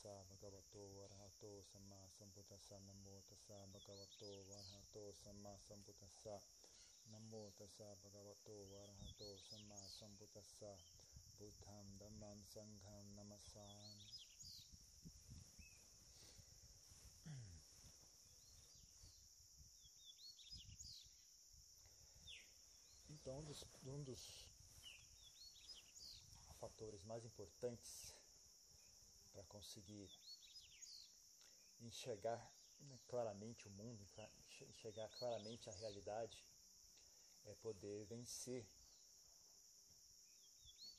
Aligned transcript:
tassa 0.00 0.24
bhagavato 0.32 0.80
arahato 1.04 1.62
samma 1.72 2.08
sambuddhassa 2.16 2.76
namo 2.88 3.20
tassa 3.28 3.66
bhagavato 3.72 4.28
arahato 4.48 5.12
samma 5.12 5.52
sambuddhassa 5.68 6.40
namo 7.12 7.52
tassa 7.58 7.84
bhagavato 8.00 8.54
arahato 8.80 9.28
samma 9.48 9.76
sambuddhassa 9.98 10.72
buddham 11.38 11.86
dhammam 11.98 12.38
sangham 12.48 13.04
namassami 13.14 14.08
Então, 23.10 23.38
um 23.38 23.44
dos, 23.44 23.64
um 23.84 24.02
dos 24.04 24.48
fatores 26.58 27.04
mais 27.04 27.22
importantes 27.26 28.19
para 29.32 29.44
conseguir 29.44 30.10
enxergar 31.80 32.38
né, 32.80 32.98
claramente 33.08 33.66
o 33.68 33.70
mundo, 33.70 34.04
enxergar 34.68 35.08
claramente 35.18 35.68
a 35.68 35.72
realidade, 35.74 36.42
é 37.46 37.54
poder 37.56 38.04
vencer 38.06 38.66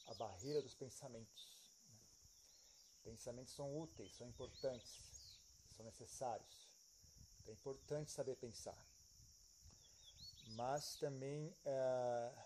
a 0.08 0.13
barreira 0.16 0.62
dos 0.62 0.73
pensamentos. 0.73 1.48
Né? 1.88 1.99
Pensamentos 3.03 3.53
são 3.53 3.80
úteis, 3.80 4.13
são 4.16 4.27
importantes, 4.27 4.91
são 5.75 5.86
necessários. 5.86 6.67
É 7.48 7.52
importante 7.52 8.11
saber 8.11 8.36
pensar. 8.36 8.77
Mas 10.55 10.95
também 10.98 11.55
é, 11.66 12.45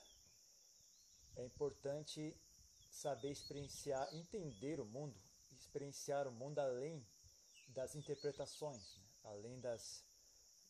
é 1.38 1.44
importante 1.44 2.36
saber 2.92 3.32
experienciar, 3.32 4.14
entender 4.14 4.80
o 4.80 4.86
mundo 4.86 5.25
experienciar 5.76 6.26
o 6.26 6.32
mundo 6.32 6.60
além 6.60 7.06
das 7.68 7.96
interpretações, 7.96 8.96
né? 8.98 9.04
além 9.26 9.60
das 9.60 10.06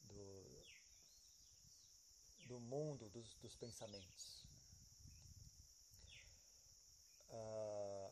do, 0.02 0.66
do 2.48 2.60
mundo 2.60 3.08
dos, 3.12 3.36
dos 3.36 3.56
pensamentos. 3.56 4.44
Ah, 7.30 8.12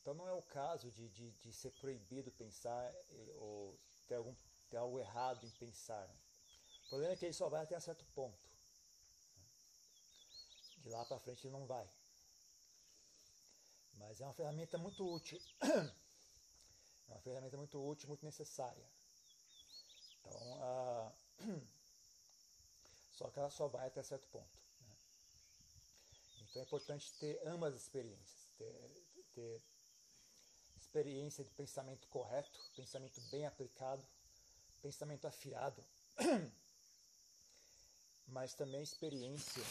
então 0.00 0.12
não 0.12 0.28
é 0.28 0.34
o 0.34 0.42
caso 0.42 0.90
de, 0.90 1.08
de, 1.08 1.32
de, 1.32 1.52
ser 1.52 1.70
proibido 1.80 2.30
pensar 2.32 2.94
ou 3.36 3.78
ter, 4.06 4.16
algum, 4.16 4.34
ter 4.68 4.76
algo 4.76 4.98
errado 4.98 5.46
em 5.46 5.50
pensar. 5.52 6.06
O 6.84 6.88
problema 6.90 7.14
é 7.14 7.16
que 7.16 7.24
ele 7.24 7.32
só 7.32 7.48
vai 7.48 7.62
até 7.62 7.74
um 7.74 7.80
certo 7.80 8.04
ponto. 8.14 8.38
Né? 9.34 9.44
De 10.78 10.88
lá 10.90 11.06
para 11.06 11.18
frente 11.18 11.46
ele 11.46 11.54
não 11.54 11.66
vai. 11.66 11.88
Mas 13.96 14.20
é 14.20 14.24
uma 14.24 14.32
ferramenta 14.32 14.78
muito 14.78 15.06
útil. 15.06 15.40
É 17.08 17.12
uma 17.12 17.20
ferramenta 17.20 17.56
muito 17.56 17.80
útil, 17.80 18.08
muito 18.08 18.24
necessária. 18.24 18.84
Então, 20.18 21.14
só 23.12 23.30
que 23.30 23.38
ela 23.38 23.48
só 23.48 23.68
vai 23.68 23.86
até 23.86 24.02
certo 24.02 24.26
ponto. 24.26 24.58
Né? 24.80 24.96
Então 26.42 26.62
é 26.62 26.64
importante 26.64 27.12
ter 27.20 27.40
ambas 27.46 27.74
as 27.74 27.82
experiências. 27.82 28.50
Ter, 28.58 29.06
ter 29.36 29.62
experiência 30.76 31.44
de 31.44 31.50
pensamento 31.50 32.08
correto, 32.08 32.58
pensamento 32.74 33.20
bem 33.30 33.46
aplicado, 33.46 34.04
pensamento 34.82 35.28
afiado, 35.28 35.86
mas 38.26 38.52
também 38.52 38.82
experiência 38.82 39.62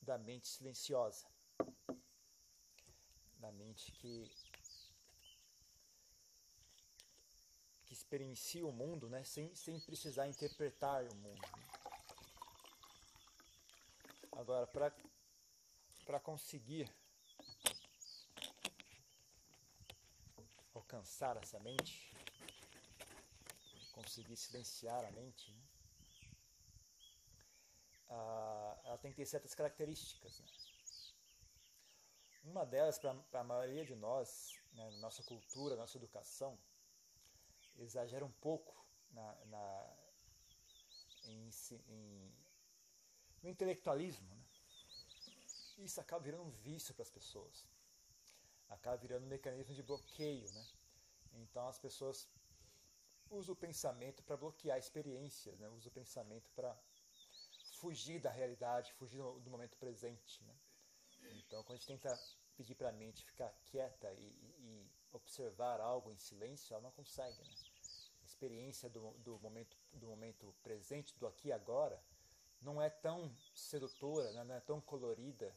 da 0.00 0.16
mente 0.16 0.46
silenciosa 0.46 1.26
da 3.38 3.50
mente 3.52 3.92
que 3.92 4.30
que 7.86 7.94
experiencia 7.94 8.66
o 8.66 8.72
mundo, 8.72 9.08
né, 9.08 9.24
sem, 9.24 9.54
sem 9.54 9.80
precisar 9.80 10.28
interpretar 10.28 11.02
o 11.04 11.14
mundo. 11.16 11.40
Agora, 14.32 14.66
para 14.66 16.20
conseguir 16.20 16.92
alcançar 20.74 21.38
essa 21.38 21.58
mente, 21.60 22.12
conseguir 23.92 24.36
silenciar 24.36 25.02
a 25.06 25.10
mente, 25.12 25.50
né, 25.50 25.62
ela 28.84 28.98
tem 28.98 29.10
que 29.12 29.16
ter 29.16 29.26
certas 29.26 29.54
características. 29.54 30.40
Né? 30.40 30.67
Uma 32.48 32.64
delas, 32.64 32.98
para 32.98 33.40
a 33.40 33.44
maioria 33.44 33.84
de 33.84 33.94
nós, 33.94 34.58
né, 34.72 34.90
nossa 35.00 35.22
cultura, 35.22 35.76
nossa 35.76 35.98
educação, 35.98 36.58
exagera 37.76 38.24
um 38.24 38.32
pouco 38.32 38.74
na, 39.10 39.34
na 39.44 39.96
em, 41.26 41.50
em, 41.88 42.32
no 43.42 43.50
intelectualismo. 43.50 44.26
Né? 44.34 44.42
Isso 45.76 46.00
acaba 46.00 46.24
virando 46.24 46.44
um 46.44 46.50
vício 46.50 46.94
para 46.94 47.02
as 47.02 47.10
pessoas. 47.10 47.66
Acaba 48.70 48.96
virando 48.96 49.24
um 49.26 49.28
mecanismo 49.28 49.74
de 49.74 49.82
bloqueio. 49.82 50.50
Né? 50.50 50.66
Então 51.34 51.68
as 51.68 51.78
pessoas 51.78 52.26
usam 53.30 53.52
o 53.52 53.56
pensamento 53.56 54.22
para 54.22 54.38
bloquear 54.38 54.78
experiências, 54.78 55.58
né? 55.58 55.68
usam 55.68 55.90
o 55.90 55.94
pensamento 55.94 56.50
para 56.52 56.74
fugir 57.74 58.18
da 58.20 58.30
realidade, 58.30 58.94
fugir 58.94 59.18
do 59.18 59.50
momento 59.50 59.76
presente. 59.76 60.42
Né? 60.44 60.54
Então, 61.36 61.62
quando 61.62 61.76
a 61.76 61.80
gente 61.80 61.86
tenta 61.86 62.18
pedir 62.56 62.74
para 62.74 62.88
a 62.88 62.92
mente 62.92 63.24
ficar 63.24 63.52
quieta 63.70 64.12
e, 64.12 64.26
e, 64.58 64.90
observar 65.12 65.80
algo 65.80 66.10
em 66.10 66.18
silêncio, 66.18 66.74
ela 66.74 66.82
não 66.82 66.90
consegue. 66.90 67.38
Né? 67.38 67.54
A 68.22 68.26
experiência 68.26 68.88
do, 68.88 69.12
do, 69.18 69.38
momento, 69.38 69.76
do 69.92 70.06
momento 70.08 70.54
presente, 70.62 71.16
do 71.18 71.26
aqui 71.26 71.48
e 71.48 71.52
agora, 71.52 72.02
não 72.60 72.82
é 72.82 72.90
tão 72.90 73.32
sedutora, 73.54 74.32
né? 74.32 74.44
não 74.44 74.54
é 74.54 74.60
tão 74.60 74.80
colorida 74.80 75.54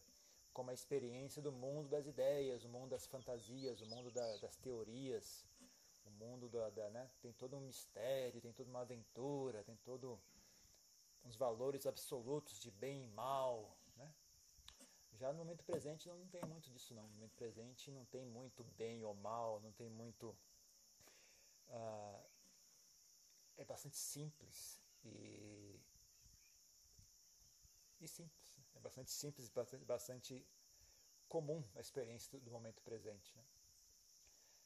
como 0.53 0.69
a 0.69 0.73
experiência 0.73 1.41
do 1.41 1.51
mundo 1.51 1.89
das 1.89 2.05
ideias, 2.05 2.63
o 2.63 2.69
mundo 2.69 2.89
das 2.89 3.07
fantasias, 3.07 3.81
o 3.81 3.85
mundo 3.87 4.11
da, 4.11 4.37
das 4.37 4.55
teorias, 4.57 5.45
o 6.05 6.09
mundo 6.11 6.49
da, 6.49 6.69
da 6.69 6.89
né? 6.89 7.09
tem 7.21 7.33
todo 7.33 7.57
um 7.57 7.61
mistério, 7.61 8.41
tem 8.41 8.53
toda 8.53 8.69
uma 8.69 8.81
aventura, 8.81 9.63
tem 9.63 9.75
todo 9.77 10.21
uns 11.23 11.35
valores 11.35 11.85
absolutos 11.85 12.59
de 12.59 12.71
bem 12.71 13.03
e 13.03 13.07
mal? 13.09 13.77
Já 15.13 15.31
no 15.31 15.39
momento 15.39 15.63
presente 15.63 16.07
não 16.07 16.27
tem 16.27 16.41
muito 16.45 16.69
disso 16.71 16.93
não. 16.93 17.03
No 17.03 17.13
momento 17.15 17.35
presente 17.35 17.91
não 17.91 18.05
tem 18.05 18.25
muito 18.25 18.63
bem 18.77 19.03
ou 19.03 19.13
mal, 19.13 19.59
não 19.59 19.71
tem 19.71 19.89
muito. 19.89 20.35
Uh, 21.67 22.29
é 23.57 23.63
bastante 23.65 23.97
simples 23.97 24.79
e, 25.03 25.79
e 27.99 28.07
simples. 28.07 28.59
É 28.75 28.79
bastante 28.79 29.11
simples 29.11 29.47
e 29.47 29.51
bastante, 29.51 29.85
bastante 29.85 30.47
comum 31.27 31.63
a 31.75 31.79
experiência 31.79 32.39
do, 32.39 32.51
momento 32.51 32.81
presente. 32.81 33.35
Né? 33.37 33.43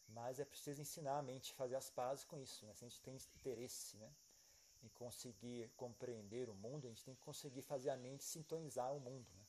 Mas 0.08 0.40
é 0.40 0.46
preciso 0.46 0.82
ensinar 0.82 1.18
a 1.18 1.22
mente 1.22 1.52
a 1.52 1.56
fazer 1.56 1.76
as 1.76 1.90
pazes 1.90 2.24
com 2.24 2.40
isso. 2.40 2.66
Né? 2.66 2.74
Se 2.74 2.86
a 2.86 2.88
gente 2.88 3.02
tem 3.02 3.16
interesse 3.16 3.98
né? 3.98 4.12
em 4.84 4.90
conseguir 4.90 5.70
compreender 5.76 6.50
o 6.50 6.56
mundo, 6.56 6.86
a 6.86 6.90
gente 6.90 7.04
tem 7.04 7.16
que 7.16 7.22
conseguir 7.22 7.62
fazer 7.62 7.90
a 7.90 7.98
mente 7.98 8.24
sintonizar 8.24 8.94
o 8.94 9.00
mundo. 9.00 9.30
Né? 9.34 9.45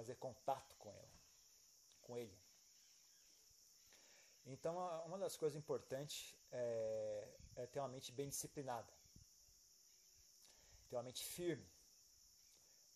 Fazer 0.00 0.14
contato 0.14 0.74
com 0.76 0.90
ela, 0.90 1.20
com 2.00 2.16
ele. 2.16 2.40
Então, 4.46 4.74
uma 5.04 5.18
das 5.18 5.36
coisas 5.36 5.54
importantes 5.58 6.34
é, 6.50 7.38
é 7.56 7.66
ter 7.66 7.80
uma 7.80 7.88
mente 7.88 8.10
bem 8.10 8.30
disciplinada, 8.30 8.90
ter 10.88 10.96
uma 10.96 11.02
mente 11.02 11.22
firme, 11.22 11.70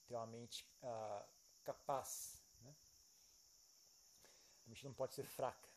ter 0.06 0.16
uma 0.16 0.26
mente 0.26 0.66
ah, 0.82 1.28
capaz. 1.62 2.42
Né? 2.62 2.74
A 4.64 4.68
mente 4.70 4.84
não 4.86 4.94
pode 4.94 5.12
ser 5.12 5.26
fraca, 5.26 5.68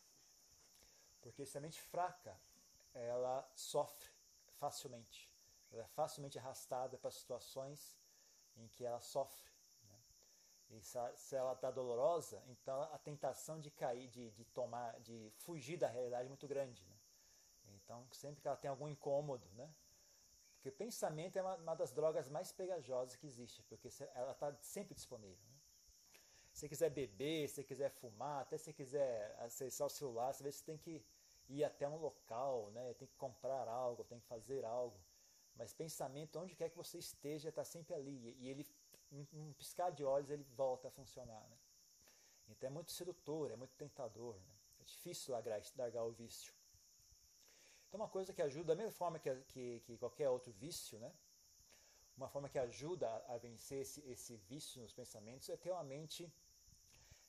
porque 1.19 1.45
se 1.45 1.57
a 1.57 1.61
mente 1.61 1.81
fraca, 1.81 2.39
ela 2.93 3.45
sofre 3.53 4.09
facilmente, 4.53 5.29
ela 5.73 5.83
é 5.83 5.87
facilmente 5.87 6.39
arrastada 6.39 6.97
para 6.97 7.11
situações 7.11 7.99
em 8.55 8.69
que 8.69 8.85
ela 8.85 9.01
sofre 9.01 9.46
e 10.69 10.81
se 10.81 11.35
ela 11.35 11.53
está 11.53 11.71
dolorosa, 11.71 12.43
então 12.47 12.81
a 12.81 12.97
tentação 12.97 13.59
de 13.59 13.71
cair, 13.71 14.09
de, 14.09 14.31
de 14.31 14.43
tomar, 14.45 14.99
de 14.99 15.31
fugir 15.37 15.77
da 15.77 15.87
realidade 15.87 16.25
é 16.25 16.29
muito 16.29 16.47
grande. 16.47 16.83
Né? 16.85 16.97
Então, 17.75 18.05
sempre 18.11 18.41
que 18.41 18.47
ela 18.47 18.57
tem 18.57 18.69
algum 18.69 18.87
incômodo, 18.87 19.47
né? 19.53 19.73
Porque 20.55 20.71
pensamento 20.71 21.37
é 21.37 21.41
uma, 21.41 21.55
uma 21.55 21.75
das 21.75 21.91
drogas 21.93 22.27
mais 22.27 22.51
pegajosas 22.51 23.15
que 23.15 23.25
existe, 23.25 23.63
porque 23.63 23.89
ela 24.13 24.31
está 24.31 24.53
sempre 24.61 24.93
disponível. 24.93 25.45
Né? 25.47 25.57
Se 26.51 26.61
você 26.61 26.69
quiser 26.69 26.89
beber, 26.89 27.47
se 27.47 27.55
você 27.55 27.63
quiser 27.63 27.89
fumar, 27.89 28.41
até 28.41 28.57
se 28.57 28.65
você 28.65 28.73
quiser 28.73 29.35
acessar 29.39 29.87
o 29.87 29.89
celular, 29.89 30.29
às 30.29 30.41
vezes 30.41 30.59
você 30.59 30.65
tem 30.65 30.77
que 30.77 31.05
ir 31.47 31.63
até 31.63 31.87
um 31.87 31.97
local, 31.97 32.71
né? 32.71 32.93
tem 32.95 33.07
que 33.07 33.15
comprar 33.15 33.67
algo, 33.67 34.03
tem 34.03 34.19
que 34.19 34.25
fazer 34.27 34.65
algo. 34.65 34.99
Mas 35.55 35.73
pensamento, 35.73 36.37
onde 36.39 36.55
quer 36.55 36.69
que 36.69 36.77
você 36.77 36.97
esteja, 36.97 37.49
está 37.49 37.63
sempre 37.63 37.93
ali. 37.95 38.35
E 38.39 38.49
ele 38.49 38.65
um 39.11 39.53
piscar 39.53 39.91
de 39.91 40.03
olhos 40.03 40.29
ele 40.29 40.43
volta 40.55 40.87
a 40.87 40.91
funcionar. 40.91 41.41
Né? 41.49 41.57
Então 42.49 42.67
é 42.67 42.71
muito 42.71 42.91
sedutor, 42.91 43.51
é 43.51 43.55
muito 43.55 43.75
tentador. 43.75 44.35
Né? 44.35 44.57
difícil 44.87 45.33
largar, 45.33 45.61
largar 45.75 46.03
o 46.03 46.11
vício. 46.11 46.53
Então, 47.87 47.99
uma 47.99 48.07
coisa 48.07 48.33
que 48.33 48.41
ajuda, 48.41 48.73
da 48.73 48.75
mesma 48.75 48.91
forma 48.91 49.19
que, 49.19 49.33
que, 49.49 49.79
que 49.81 49.97
qualquer 49.97 50.29
outro 50.29 50.51
vício, 50.53 50.97
né? 50.99 51.13
uma 52.15 52.27
forma 52.27 52.49
que 52.49 52.57
ajuda 52.57 53.07
a 53.27 53.37
vencer 53.37 53.81
esse, 53.81 54.01
esse 54.09 54.35
vício 54.37 54.81
nos 54.81 54.93
pensamentos 54.93 55.49
é 55.49 55.57
ter 55.57 55.71
uma 55.71 55.83
mente 55.83 56.31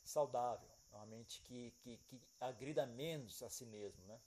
saudável, 0.02 0.68
uma 0.90 1.04
mente 1.04 1.42
que, 1.42 1.72
que, 1.80 1.98
que 1.98 2.22
agrida 2.40 2.86
menos 2.86 3.42
a 3.42 3.50
si 3.50 3.66
mesmo. 3.66 4.02
Né? 4.06 4.20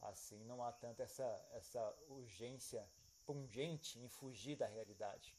Assim, 0.00 0.42
não 0.44 0.62
há 0.62 0.72
tanta 0.72 1.02
essa, 1.02 1.48
essa 1.52 1.94
urgência 2.08 2.88
pungente 3.26 3.98
em 3.98 4.08
fugir 4.08 4.56
da 4.56 4.66
realidade. 4.66 5.36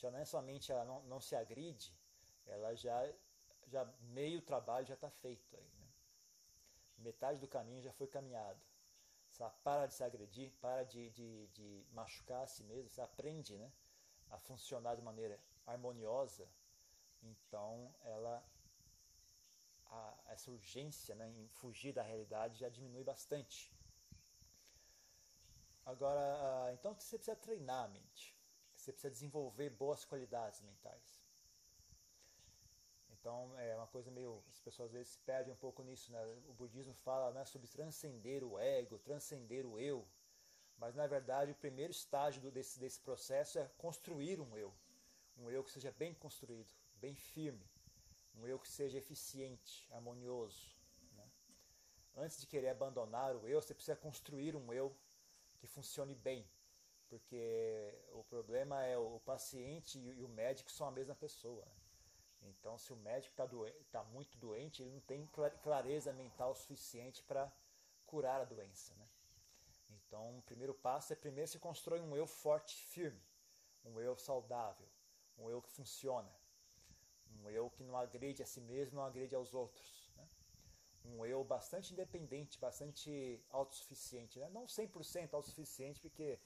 Se 0.00 0.06
a 0.06 0.10
nossa 0.10 0.40
mente 0.40 0.72
ela 0.72 0.82
não, 0.82 1.02
não 1.02 1.20
se 1.20 1.36
agride, 1.36 1.94
ela 2.46 2.74
já, 2.74 2.98
já 3.66 3.84
meio 4.00 4.40
trabalho 4.40 4.86
já 4.86 4.94
está 4.94 5.10
feito. 5.10 5.54
Aí, 5.54 5.70
né? 5.78 5.88
Metade 6.96 7.38
do 7.38 7.46
caminho 7.46 7.82
já 7.82 7.92
foi 7.92 8.06
caminhado. 8.06 8.58
Você 9.28 9.44
para 9.62 9.84
de 9.84 9.92
se 9.92 10.02
agredir, 10.02 10.50
para 10.52 10.84
de, 10.84 11.10
de, 11.10 11.46
de 11.48 11.86
machucar 11.92 12.44
a 12.44 12.46
si 12.46 12.64
mesmo, 12.64 12.88
você 12.88 13.02
aprende 13.02 13.58
né, 13.58 13.70
a 14.30 14.38
funcionar 14.38 14.94
de 14.94 15.02
maneira 15.02 15.38
harmoniosa, 15.66 16.48
então 17.22 17.94
ela 18.00 18.42
a, 19.86 20.14
essa 20.28 20.50
urgência 20.50 21.14
né, 21.14 21.28
em 21.28 21.46
fugir 21.48 21.92
da 21.92 22.02
realidade 22.02 22.58
já 22.58 22.70
diminui 22.70 23.04
bastante. 23.04 23.70
Agora, 25.84 26.72
então 26.72 26.94
você 26.94 27.18
precisa 27.18 27.36
treinar 27.36 27.84
a 27.84 27.88
mente, 27.88 28.39
você 28.90 28.92
precisa 28.92 29.10
desenvolver 29.10 29.70
boas 29.70 30.04
qualidades 30.04 30.60
mentais. 30.60 31.20
Então 33.10 33.56
é 33.58 33.76
uma 33.76 33.86
coisa 33.86 34.10
meio. 34.10 34.42
As 34.48 34.58
pessoas 34.60 34.86
às 34.86 34.92
vezes 34.92 35.12
se 35.12 35.18
perdem 35.20 35.52
um 35.52 35.56
pouco 35.56 35.82
nisso. 35.82 36.10
Né? 36.10 36.24
O 36.48 36.54
budismo 36.54 36.94
fala 36.94 37.30
né, 37.32 37.44
sobre 37.44 37.68
transcender 37.68 38.42
o 38.42 38.58
ego, 38.58 38.98
transcender 38.98 39.66
o 39.66 39.78
eu. 39.78 40.06
Mas 40.78 40.94
na 40.94 41.06
verdade 41.06 41.52
o 41.52 41.54
primeiro 41.54 41.92
estágio 41.92 42.50
desse, 42.50 42.80
desse 42.80 42.98
processo 43.00 43.58
é 43.58 43.68
construir 43.76 44.40
um 44.40 44.56
eu. 44.56 44.74
Um 45.36 45.50
eu 45.50 45.62
que 45.62 45.70
seja 45.70 45.92
bem 45.92 46.14
construído, 46.14 46.72
bem 46.96 47.14
firme. 47.14 47.64
Um 48.34 48.46
eu 48.46 48.58
que 48.58 48.68
seja 48.68 48.98
eficiente, 48.98 49.86
harmonioso. 49.92 50.74
Né? 51.12 51.30
Antes 52.16 52.40
de 52.40 52.46
querer 52.46 52.70
abandonar 52.70 53.36
o 53.36 53.46
eu, 53.46 53.60
você 53.60 53.74
precisa 53.74 53.96
construir 53.96 54.56
um 54.56 54.72
eu 54.72 54.96
que 55.58 55.66
funcione 55.66 56.14
bem. 56.14 56.48
Porque 57.10 57.92
o 58.12 58.22
problema 58.22 58.84
é 58.84 58.96
o 58.96 59.20
paciente 59.20 59.98
e 59.98 60.24
o 60.24 60.28
médico 60.28 60.70
são 60.70 60.86
a 60.86 60.92
mesma 60.92 61.14
pessoa. 61.14 61.64
Né? 62.40 62.48
Então, 62.50 62.78
se 62.78 62.92
o 62.92 62.96
médico 62.96 63.32
está 63.32 63.48
tá 63.90 64.04
muito 64.04 64.38
doente, 64.38 64.82
ele 64.82 64.92
não 64.92 65.00
tem 65.00 65.26
clareza 65.60 66.12
mental 66.12 66.54
suficiente 66.54 67.22
para 67.24 67.52
curar 68.06 68.40
a 68.40 68.44
doença. 68.44 68.94
Né? 68.94 69.08
Então, 69.90 70.38
o 70.38 70.42
primeiro 70.42 70.72
passo 70.72 71.12
é 71.12 71.16
primeiro 71.16 71.50
se 71.50 71.58
constrói 71.58 72.00
um 72.00 72.16
eu 72.16 72.28
forte, 72.28 72.76
firme, 72.76 73.20
um 73.84 74.00
eu 74.00 74.16
saudável, 74.16 74.86
um 75.36 75.50
eu 75.50 75.60
que 75.60 75.68
funciona, 75.68 76.32
um 77.40 77.50
eu 77.50 77.68
que 77.70 77.82
não 77.82 77.96
agrede 77.96 78.40
a 78.40 78.46
si 78.46 78.60
mesmo, 78.60 78.96
não 78.96 79.04
agrede 79.04 79.34
aos 79.34 79.52
outros. 79.52 80.10
Né? 80.16 80.28
Um 81.06 81.26
eu 81.26 81.42
bastante 81.42 81.92
independente, 81.92 82.56
bastante 82.58 83.44
autossuficiente. 83.50 84.38
Né? 84.38 84.48
Não 84.50 84.66
100% 84.66 85.34
autossuficiente, 85.34 86.00
porque 86.00 86.38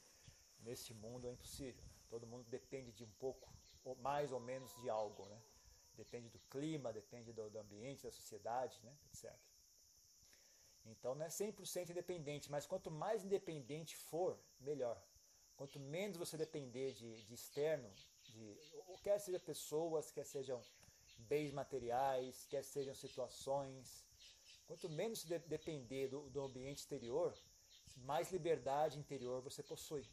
nesse 0.64 0.93
mundo 0.94 1.26
é 1.26 1.31
impossível. 1.31 1.82
Né? 1.82 1.90
Todo 2.08 2.26
mundo 2.26 2.49
depende 2.49 2.93
de 2.93 3.05
um 3.05 3.12
pouco, 3.19 3.52
ou 3.84 3.94
mais 3.96 4.32
ou 4.32 4.40
menos 4.40 4.75
de 4.76 4.88
algo. 4.88 5.26
Né? 5.26 5.40
depende 5.96 6.28
do 6.28 6.38
clima, 6.50 6.93
depende 6.93 7.32
do, 7.32 7.49
do 7.50 7.58
ambiente, 7.58 8.05
da 8.05 8.11
sociedade, 8.11 8.78
né, 8.82 8.96
etc. 9.08 9.32
Então 10.87 11.14
não 11.14 11.25
é 11.25 11.28
100% 11.28 11.90
independente, 11.90 12.50
mas 12.50 12.66
quanto 12.66 12.90
mais 12.90 13.25
independente 13.25 13.96
for, 13.96 14.38
melhor. 14.61 15.02
Quanto 15.56 15.78
menos 15.78 16.16
você 16.16 16.37
depender 16.37 16.93
de, 16.93 17.22
de 17.22 17.34
externo, 17.34 17.90
de, 18.25 18.56
quer 19.02 19.19
seja 19.19 19.38
pessoas, 19.38 20.11
quer 20.11 20.25
sejam 20.25 20.61
bens 21.19 21.52
materiais, 21.52 22.44
quer 22.46 22.64
sejam 22.64 22.94
situações, 22.94 24.05
quanto 24.66 24.88
menos 24.88 25.22
você 25.22 25.38
de, 25.38 25.49
depender 25.49 26.08
do, 26.08 26.28
do 26.28 26.43
ambiente 26.43 26.78
exterior, 26.78 27.34
mais 27.99 28.32
liberdade 28.32 28.99
interior 28.99 29.40
você 29.40 29.62
possui. 29.62 30.05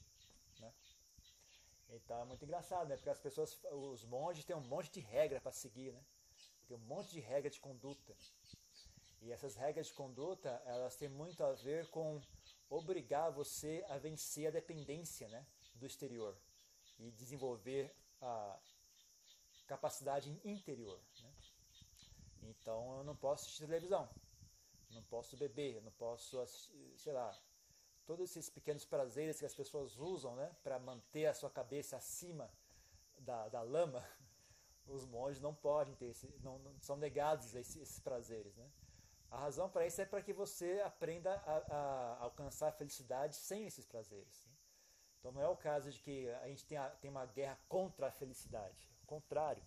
Né? 1.92 2.00
Então 2.04 2.22
é 2.22 2.26
muito 2.26 2.44
engraçado, 2.44 2.88
né? 2.88 2.96
Porque 2.96 3.10
as 3.10 3.20
pessoas, 3.20 3.60
os 3.72 4.04
monges 4.06 4.46
têm 4.46 4.56
um 4.56 4.62
monte 4.62 4.90
de 4.92 5.02
regra 5.02 5.40
para 5.40 5.52
seguir, 5.52 5.92
né? 5.92 6.04
Tem 6.68 6.78
um 6.78 6.80
monte 6.82 7.12
de 7.12 7.20
regra 7.20 7.50
de 7.50 7.60
conduta. 7.60 8.16
E 9.22 9.32
essas 9.32 9.56
regras 9.56 9.88
de 9.88 9.94
conduta, 9.94 10.50
elas 10.66 10.96
têm 10.96 11.10
muito 11.10 11.44
a 11.44 11.52
ver 11.54 11.88
com 11.90 12.20
obrigar 12.70 13.32
você 13.32 13.86
a 13.90 13.98
vencer 13.98 14.48
a 14.48 14.52
dependência, 14.52 15.28
né, 15.28 15.46
do 15.76 15.86
exterior 15.86 16.36
e 16.98 17.12
desenvolver 17.12 17.94
a 18.22 18.60
capacidade 19.68 20.32
interior, 20.44 21.00
né? 21.20 21.34
Então 22.44 22.98
eu 22.98 23.04
não 23.04 23.16
posso 23.16 23.46
assistir 23.46 23.66
televisão, 23.68 24.10
não 24.90 25.04
posso 25.04 25.38
beber, 25.38 25.82
não 25.84 25.92
posso, 25.92 26.40
assistir, 26.40 26.94
sei 26.98 27.14
lá, 27.14 27.38
todos 28.06 28.30
esses 28.30 28.50
pequenos 28.50 28.86
prazeres 28.86 29.40
que 29.40 29.46
as 29.46 29.54
pessoas 29.54 29.98
usam 29.98 30.36
né, 30.36 30.52
para 30.64 30.80
manter 30.80 31.26
a 31.26 31.34
sua 31.34 31.50
cabeça 31.50 31.98
acima 31.98 32.52
da, 33.20 33.48
da 33.50 33.62
lama, 33.62 34.04
os 34.88 35.06
monges 35.06 35.42
não 35.42 35.54
podem 35.54 35.96
ter, 35.96 36.08
esse, 36.08 36.28
não, 36.42 36.60
não 36.60 36.80
são 36.82 36.98
negados 36.98 37.54
esses, 37.56 37.76
esses 37.76 38.00
prazeres. 38.00 38.56
Né? 38.56 38.70
A 39.30 39.38
razão 39.38 39.70
para 39.70 39.86
isso 39.86 40.02
é 40.02 40.06
para 40.06 40.22
que 40.22 40.34
você 40.34 40.82
aprenda 40.84 41.32
a, 41.34 41.58
a, 41.76 42.24
alcançar 42.24 42.68
a 42.68 42.72
felicidade 42.72 43.36
sem 43.36 43.66
esses 43.66 43.86
prazeres. 43.86 44.46
Né? 44.46 44.54
Então 45.20 45.32
não 45.32 45.42
é 45.42 45.48
o 45.48 45.56
caso 45.56 45.92
de 45.92 46.00
que 46.00 46.30
a 46.30 46.48
gente 46.48 46.66
tem, 46.66 46.78
a, 46.78 46.90
tem 46.90 47.10
uma 47.10 47.26
guerra 47.26 47.58
contra 47.70 48.08
a 48.08 48.12
felicidade. 48.12 48.92
Ao 49.02 49.08
contrário. 49.08 49.64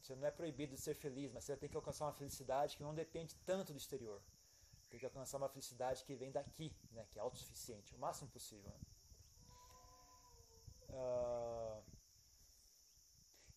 você 0.00 0.14
não 0.14 0.26
é 0.26 0.30
proibido 0.30 0.74
de 0.74 0.80
ser 0.80 0.94
feliz, 0.94 1.32
mas 1.32 1.44
você 1.44 1.56
tem 1.56 1.68
que 1.68 1.76
alcançar 1.76 2.06
uma 2.06 2.12
felicidade 2.12 2.76
que 2.76 2.82
não 2.82 2.94
depende 2.94 3.34
tanto 3.44 3.72
do 3.72 3.78
exterior. 3.78 4.22
Tem 4.90 4.98
que 4.98 5.06
alcançar 5.06 5.38
uma 5.38 5.48
felicidade 5.48 6.04
que 6.04 6.14
vem 6.14 6.32
daqui, 6.32 6.74
né, 6.92 7.06
que 7.10 7.18
é 7.18 7.22
autossuficiente, 7.22 7.94
o 7.94 7.98
máximo 7.98 8.28
possível. 8.30 8.70
Né? 8.70 8.80
Uh, 10.88 11.82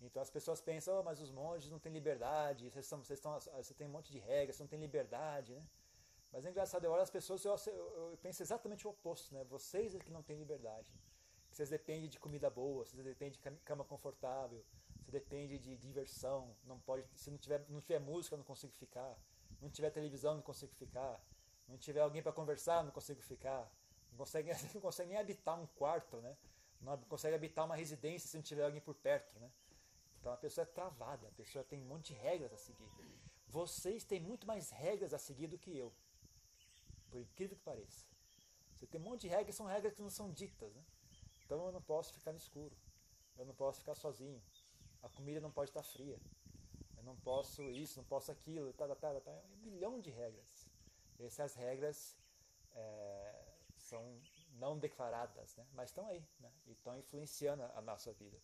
então 0.02 0.22
as 0.22 0.30
pessoas 0.30 0.62
pensam, 0.62 1.00
oh, 1.00 1.04
mas 1.04 1.20
os 1.20 1.32
monges 1.32 1.72
não 1.72 1.80
têm 1.80 1.92
liberdade, 1.92 2.70
vocês, 2.70 2.86
estão, 2.86 3.04
vocês, 3.04 3.18
estão, 3.18 3.40
você 3.40 3.74
tem 3.74 3.88
um 3.88 3.90
monte 3.90 4.12
de 4.12 4.20
regras, 4.20 4.60
não 4.60 4.68
tem 4.68 4.80
liberdade. 4.80 5.54
Né? 5.56 5.66
Mas 6.32 6.46
é 6.46 6.50
engraçado, 6.50 6.84
eu 6.84 6.92
olho 6.92 7.02
as 7.02 7.10
pessoas 7.10 7.44
eu, 7.46 7.56
eu, 7.68 8.12
eu, 8.12 8.18
penso 8.22 8.44
exatamente 8.44 8.86
o 8.86 8.92
oposto. 8.92 9.34
Né? 9.34 9.44
Vocês 9.46 9.96
é 9.96 10.00
que 10.00 10.12
não 10.12 10.22
têm 10.22 10.38
liberdade. 10.38 10.88
Vocês 11.50 11.70
dependem 11.70 12.10
de 12.10 12.20
comida 12.20 12.50
boa, 12.50 12.84
vocês 12.86 13.04
dependem 13.04 13.40
de 13.40 13.60
cama 13.64 13.84
confortável, 13.86 14.66
você 15.00 15.12
depende 15.12 15.60
de 15.60 15.78
diversão. 15.78 16.56
Não 16.64 16.80
pode, 16.80 17.08
se 17.16 17.30
não 17.30 17.38
tiver, 17.38 17.64
não 17.70 17.80
tiver 17.80 18.00
música, 18.00 18.34
eu 18.34 18.38
não 18.38 18.46
consigo 18.46 18.74
ficar 18.74 19.16
não 19.64 19.70
tiver 19.70 19.90
televisão, 19.90 20.36
não 20.36 20.42
consigo 20.42 20.74
ficar, 20.76 21.20
não 21.68 21.78
tiver 21.78 22.02
alguém 22.02 22.22
para 22.22 22.34
conversar, 22.34 22.84
não 22.84 22.92
consigo 22.92 23.22
ficar, 23.22 23.72
não 24.12 24.18
consegue, 24.18 24.52
não 24.76 24.82
consegue 24.82 25.10
nem 25.10 25.18
habitar 25.18 25.60
um 25.60 25.66
quarto, 25.66 26.18
né? 26.18 26.38
não 26.82 26.98
consegue 27.04 27.36
habitar 27.36 27.66
uma 27.66 27.76
residência 27.76 28.28
se 28.28 28.36
não 28.36 28.44
tiver 28.44 28.66
alguém 28.66 28.82
por 28.82 28.94
perto. 28.96 29.40
Né? 29.40 29.50
Então 30.20 30.34
a 30.34 30.38
pessoa 30.38 30.64
é 30.64 30.66
travada, 30.66 31.28
a 31.30 31.32
pessoa 31.32 31.64
tem 31.64 31.82
um 31.82 31.86
monte 31.86 32.14
de 32.14 32.20
regras 32.20 32.52
a 32.54 32.58
seguir. 32.58 32.90
Vocês 33.48 34.04
têm 34.04 34.20
muito 34.20 34.46
mais 34.46 34.70
regras 34.70 35.14
a 35.14 35.18
seguir 35.18 35.48
do 35.48 35.58
que 35.58 35.76
eu, 35.78 35.94
por 37.10 37.22
incrível 37.22 37.56
que 37.56 37.64
pareça. 37.64 38.06
Você 38.74 38.86
tem 38.86 39.00
um 39.00 39.04
monte 39.04 39.22
de 39.22 39.28
regras, 39.30 39.56
são 39.56 39.66
regras 39.66 39.94
que 39.94 40.02
não 40.02 40.10
são 40.10 40.30
ditas. 40.32 40.74
Né? 40.74 40.84
Então 41.46 41.66
eu 41.66 41.72
não 41.72 41.82
posso 41.82 42.14
ficar 42.14 42.34
no 42.34 42.38
escuro, 42.38 42.76
eu 43.38 43.46
não 43.46 43.56
posso 43.56 43.80
ficar 43.80 43.96
sozinho, 43.96 44.42
a 45.02 45.08
comida 45.08 45.40
não 45.40 45.52
pode 45.52 45.70
estar 45.70 45.84
fria, 45.84 46.20
eu 47.04 47.06
não 47.06 47.18
posso 47.18 47.70
isso, 47.70 48.00
não 48.00 48.06
posso 48.06 48.32
aquilo, 48.32 48.72
tá, 48.74 48.88
tá, 48.88 48.96
tá, 48.96 49.20
tá, 49.20 49.32
é 49.32 49.44
um 49.54 49.58
milhão 49.58 50.00
de 50.00 50.10
regras. 50.10 50.70
Essas 51.20 51.54
regras 51.54 52.18
é, 52.74 53.46
são 53.78 54.22
não 54.54 54.80
declaradas, 54.80 55.56
né? 55.58 55.68
mas 55.74 55.90
estão 55.90 56.08
aí 56.08 56.26
né? 56.40 56.52
e 56.66 56.72
estão 56.72 56.98
influenciando 56.98 57.64
a 57.64 57.82
nossa 57.82 58.14
vida. 58.14 58.38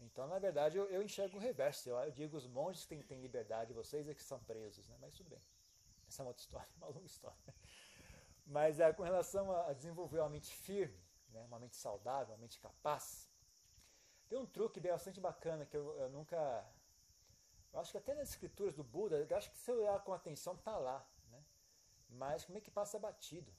Então, 0.00 0.26
na 0.26 0.38
verdade, 0.38 0.76
eu, 0.78 0.86
eu 0.86 1.02
enxergo 1.02 1.36
o 1.36 1.40
reverso. 1.40 1.88
Eu, 1.88 1.96
eu, 1.98 2.10
digo 2.10 2.36
os 2.36 2.46
monges 2.46 2.86
têm, 2.86 3.02
têm 3.02 3.20
liberdade, 3.20 3.74
vocês 3.74 4.08
é 4.08 4.14
que 4.14 4.22
são 4.22 4.38
presos, 4.40 4.88
né? 4.88 4.96
mas 5.00 5.14
tudo 5.14 5.30
bem. 5.30 5.42
Essa 6.08 6.22
é 6.22 6.24
uma 6.24 6.30
outra 6.30 6.42
história, 6.42 6.68
uma 6.78 6.88
longa 6.88 7.06
história. 7.06 7.54
Mas 8.46 8.80
é, 8.80 8.92
com 8.92 9.02
relação 9.02 9.52
a 9.52 9.72
desenvolver 9.74 10.20
uma 10.20 10.30
mente 10.30 10.52
firme, 10.54 10.98
né? 11.28 11.44
uma 11.44 11.58
mente 11.58 11.76
saudável, 11.76 12.34
uma 12.34 12.40
mente 12.40 12.58
capaz, 12.58 13.28
tem 14.28 14.38
um 14.38 14.46
truque 14.46 14.80
bastante 14.80 15.20
bacana 15.20 15.66
que 15.66 15.76
eu, 15.76 15.94
eu 15.98 16.08
nunca 16.08 16.66
eu 17.72 17.80
acho 17.80 17.92
que 17.92 17.98
até 17.98 18.14
nas 18.14 18.28
escrituras 18.28 18.74
do 18.74 18.84
Buda, 18.84 19.16
eu 19.16 19.36
acho 19.36 19.50
que 19.50 19.58
se 19.58 19.70
eu 19.70 19.76
olhar 19.76 19.98
com 20.04 20.12
atenção, 20.12 20.54
está 20.54 20.76
lá. 20.76 21.06
Né? 21.30 21.42
Mas 22.10 22.44
como 22.44 22.58
é 22.58 22.60
que 22.60 22.70
passa 22.70 22.98
batido? 22.98 23.52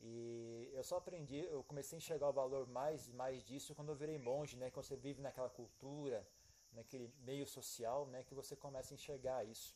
E 0.00 0.70
eu 0.74 0.84
só 0.84 0.98
aprendi, 0.98 1.38
eu 1.38 1.64
comecei 1.64 1.96
a 1.96 1.98
enxergar 1.98 2.28
o 2.28 2.32
valor 2.32 2.66
mais 2.66 3.08
mais 3.08 3.42
disso 3.42 3.74
quando 3.74 3.88
eu 3.88 3.96
virei 3.96 4.18
monge, 4.18 4.56
né? 4.56 4.70
Quando 4.70 4.84
você 4.84 4.96
vive 4.96 5.22
naquela 5.22 5.48
cultura, 5.48 6.26
naquele 6.72 7.12
meio 7.20 7.46
social, 7.46 8.06
né, 8.06 8.22
que 8.22 8.34
você 8.34 8.54
começa 8.54 8.92
a 8.92 8.96
enxergar 8.96 9.44
isso. 9.44 9.74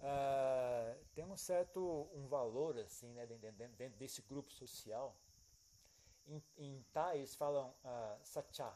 Uh, 0.00 1.04
tem 1.14 1.24
um 1.24 1.36
certo 1.36 2.08
um 2.14 2.26
valor 2.28 2.78
assim, 2.78 3.12
né, 3.12 3.26
dentro, 3.26 3.76
dentro 3.76 3.98
desse 3.98 4.22
grupo 4.22 4.50
social. 4.52 5.14
Em, 6.26 6.42
em 6.56 6.84
eles 7.14 7.34
falam 7.34 7.70
uh, 7.84 8.18
satcha, 8.22 8.72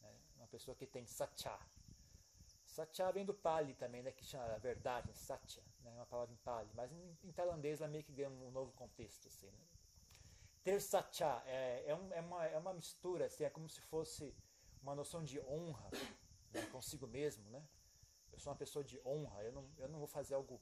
né, 0.00 0.12
uma 0.36 0.48
pessoa 0.48 0.74
que 0.74 0.86
tem 0.86 1.06
satcha. 1.06 1.56
Satya 2.78 3.10
vem 3.10 3.24
do 3.24 3.34
Pali 3.34 3.74
também, 3.74 4.04
né, 4.04 4.12
que 4.12 4.24
chama 4.24 4.44
a 4.54 4.58
verdade, 4.58 5.12
Satya, 5.12 5.60
né, 5.80 5.90
uma 5.90 6.06
palavra 6.06 6.32
em 6.32 6.36
Pali, 6.36 6.70
mas 6.74 6.92
em, 6.92 7.18
em 7.24 7.32
tailandês 7.32 7.80
ela 7.80 7.90
meio 7.90 8.04
que 8.04 8.12
ganha 8.12 8.30
um 8.30 8.52
novo 8.52 8.70
contexto. 8.72 9.26
Assim, 9.26 9.46
né. 9.46 9.64
Ter 10.62 10.80
Satya 10.80 11.42
é, 11.46 11.86
é, 11.88 11.94
um, 11.96 12.12
é, 12.12 12.20
uma, 12.20 12.46
é 12.46 12.56
uma 12.56 12.72
mistura, 12.72 13.26
assim, 13.26 13.42
é 13.42 13.50
como 13.50 13.68
se 13.68 13.80
fosse 13.80 14.32
uma 14.80 14.94
noção 14.94 15.24
de 15.24 15.40
honra 15.40 15.90
né, 16.52 16.64
consigo 16.70 17.08
mesmo. 17.08 17.50
Né? 17.50 17.60
Eu 18.32 18.38
sou 18.38 18.52
uma 18.52 18.58
pessoa 18.58 18.84
de 18.84 19.00
honra, 19.04 19.42
eu 19.42 19.52
não, 19.52 19.68
eu 19.78 19.88
não 19.88 19.98
vou 19.98 20.06
fazer 20.06 20.34
algo, 20.34 20.60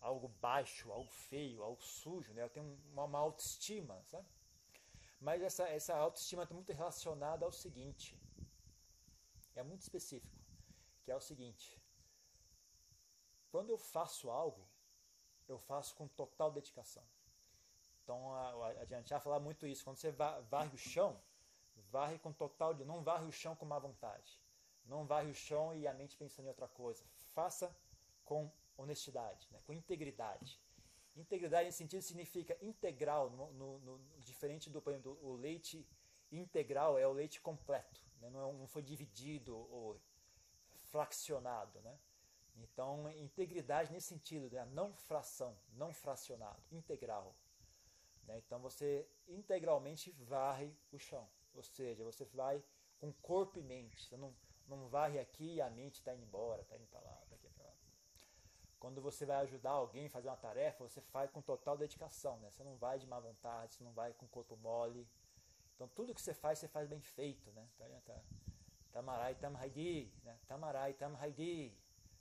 algo 0.00 0.28
baixo, 0.40 0.92
algo 0.92 1.10
feio, 1.10 1.64
algo 1.64 1.82
sujo, 1.82 2.32
né? 2.34 2.44
eu 2.44 2.50
tenho 2.50 2.78
uma, 2.92 3.02
uma 3.02 3.18
autoestima, 3.18 4.00
sabe? 4.04 4.28
Mas 5.20 5.42
essa, 5.42 5.68
essa 5.68 5.96
autoestima 5.96 6.44
está 6.44 6.54
muito 6.54 6.72
relacionada 6.72 7.44
ao 7.44 7.50
seguinte, 7.52 8.16
é 9.56 9.62
muito 9.64 9.82
específico 9.82 10.41
que 11.02 11.10
é 11.10 11.16
o 11.16 11.20
seguinte: 11.20 11.80
quando 13.50 13.70
eu 13.70 13.78
faço 13.78 14.30
algo, 14.30 14.66
eu 15.48 15.58
faço 15.58 15.94
com 15.94 16.06
total 16.08 16.50
dedicação. 16.50 17.04
Então 18.02 18.34
a, 18.34 18.68
a 18.68 18.84
gente 18.84 19.10
vai 19.10 19.20
falar 19.20 19.40
muito 19.40 19.66
isso. 19.66 19.84
Quando 19.84 19.96
você 19.96 20.10
varre 20.10 20.74
o 20.74 20.78
chão, 20.78 21.20
varre 21.90 22.18
com 22.18 22.32
total 22.32 22.74
não 22.74 23.02
varre 23.02 23.26
o 23.26 23.32
chão 23.32 23.54
com 23.54 23.64
má 23.64 23.78
vontade. 23.78 24.40
Não 24.84 25.06
varre 25.06 25.30
o 25.30 25.34
chão 25.34 25.74
e 25.74 25.86
a 25.86 25.94
mente 25.94 26.16
pensando 26.16 26.46
em 26.46 26.48
outra 26.48 26.66
coisa. 26.66 27.04
Faça 27.34 27.74
com 28.24 28.50
honestidade, 28.76 29.48
né? 29.52 29.60
com 29.66 29.72
integridade. 29.72 30.60
Integridade 31.14 31.66
nesse 31.66 31.78
sentido 31.78 32.02
significa 32.02 32.56
integral, 32.62 33.30
no, 33.30 33.52
no, 33.52 33.78
no 33.80 34.00
diferente 34.20 34.70
do, 34.70 34.80
do 34.80 35.18
o 35.24 35.36
leite 35.36 35.86
integral 36.30 36.98
é 36.98 37.06
o 37.06 37.12
leite 37.12 37.40
completo, 37.40 38.00
né? 38.18 38.30
não, 38.30 38.48
é, 38.48 38.52
não 38.54 38.66
foi 38.66 38.82
dividido 38.82 39.54
ou 39.54 40.00
fraccionado, 40.92 41.80
né? 41.80 41.98
Então, 42.56 43.10
integridade 43.12 43.90
nesse 43.90 44.08
sentido, 44.08 44.54
né? 44.54 44.64
não 44.66 44.94
fração, 44.94 45.56
não 45.72 45.92
fracionado, 45.92 46.62
integral. 46.70 47.34
Né? 48.26 48.38
Então, 48.38 48.60
você 48.60 49.08
integralmente 49.26 50.10
varre 50.12 50.72
o 50.92 50.98
chão, 50.98 51.26
ou 51.54 51.62
seja, 51.62 52.04
você 52.04 52.26
vai 52.26 52.62
com 53.00 53.10
corpo 53.14 53.58
e 53.58 53.62
mente, 53.62 54.06
você 54.06 54.16
não, 54.16 54.34
não 54.68 54.86
varre 54.88 55.18
aqui 55.18 55.54
e 55.54 55.60
a 55.62 55.70
mente 55.70 55.94
está 55.94 56.14
indo 56.14 56.22
embora, 56.22 56.60
está 56.60 56.76
indo 56.76 56.86
para 56.86 57.00
lá, 57.00 57.18
está 57.24 57.34
aqui 57.34 57.48
para 57.48 57.64
lá. 57.64 57.74
Quando 58.78 59.00
você 59.00 59.24
vai 59.24 59.38
ajudar 59.38 59.70
alguém 59.70 60.06
a 60.06 60.10
fazer 60.10 60.28
uma 60.28 60.36
tarefa, 60.36 60.86
você 60.86 61.00
faz 61.00 61.30
com 61.30 61.40
total 61.40 61.76
dedicação, 61.76 62.38
né? 62.40 62.50
você 62.50 62.62
não 62.62 62.76
vai 62.76 62.98
de 62.98 63.06
má 63.06 63.18
vontade, 63.18 63.74
você 63.74 63.82
não 63.82 63.92
vai 63.92 64.12
com 64.12 64.28
corpo 64.28 64.56
mole. 64.58 65.08
Então, 65.74 65.88
tudo 65.88 66.14
que 66.14 66.20
você 66.20 66.34
faz, 66.34 66.58
você 66.58 66.68
faz 66.68 66.86
bem 66.86 67.00
feito. 67.00 67.50
Né? 67.52 67.66
Tá, 67.78 67.86
tá 68.04 68.20
Tamarai 68.92 69.34
Tamhaidi, 69.34 70.12
né? 70.22 70.38
Tamarai 70.46 70.92
Tamhaidi. 70.92 71.74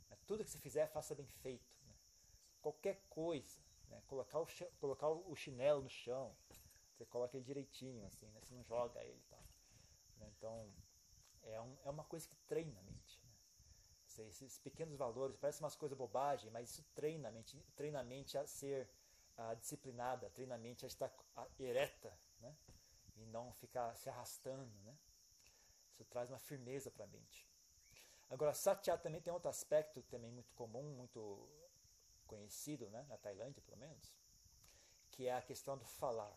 Né? 0.09 0.17
Tudo 0.25 0.43
que 0.43 0.49
você 0.49 0.57
fizer, 0.57 0.87
faça 0.87 1.13
bem 1.13 1.27
feito. 1.27 1.69
Né? 1.85 1.93
Qualquer 2.61 3.03
coisa, 3.09 3.59
né? 3.89 4.01
colocar, 4.07 4.39
o, 4.39 4.47
colocar 4.79 5.09
o 5.09 5.35
chinelo 5.35 5.81
no 5.81 5.89
chão, 5.89 6.35
você 6.93 7.05
coloca 7.05 7.35
ele 7.35 7.45
direitinho, 7.45 8.05
assim, 8.05 8.27
né? 8.27 8.39
você 8.41 8.53
não 8.53 8.63
joga 8.63 9.03
ele. 9.03 9.21
Tá? 9.29 9.37
Então, 10.21 10.71
é, 11.43 11.59
um, 11.59 11.77
é 11.83 11.89
uma 11.89 12.03
coisa 12.03 12.27
que 12.27 12.35
treina 12.47 12.79
a 12.79 12.83
mente. 12.83 13.21
Né? 13.23 14.27
Esses 14.27 14.57
pequenos 14.59 14.95
valores, 14.97 15.35
parecem 15.37 15.63
umas 15.63 15.75
coisas 15.75 15.97
bobagem, 15.97 16.51
mas 16.51 16.69
isso 16.69 16.83
treina 16.93 17.29
a 17.29 17.31
mente, 17.31 17.57
treina 17.75 17.99
a 17.99 18.03
mente 18.03 18.37
a 18.37 18.45
ser 18.45 18.89
a 19.37 19.53
disciplinada, 19.55 20.29
treina 20.29 20.55
a 20.55 20.57
mente 20.57 20.85
a 20.85 20.87
estar 20.87 21.11
ereta, 21.57 22.17
né? 22.39 22.55
e 23.17 23.25
não 23.25 23.51
ficar 23.53 23.95
se 23.95 24.09
arrastando, 24.09 24.71
né? 24.83 24.97
Isso 26.01 26.09
traz 26.09 26.31
uma 26.31 26.39
firmeza 26.39 26.89
para 26.89 27.05
a 27.05 27.07
mente. 27.07 27.47
Agora, 28.27 28.55
Satya 28.55 28.97
também 28.97 29.21
tem 29.21 29.31
outro 29.31 29.49
aspecto 29.49 30.01
também 30.03 30.31
muito 30.31 30.51
comum, 30.55 30.95
muito 30.95 31.47
conhecido, 32.25 32.89
né, 32.89 33.05
na 33.07 33.17
Tailândia 33.17 33.61
pelo 33.61 33.77
menos, 33.77 34.15
que 35.11 35.27
é 35.27 35.33
a 35.35 35.41
questão 35.41 35.77
do 35.77 35.85
falar. 35.85 36.35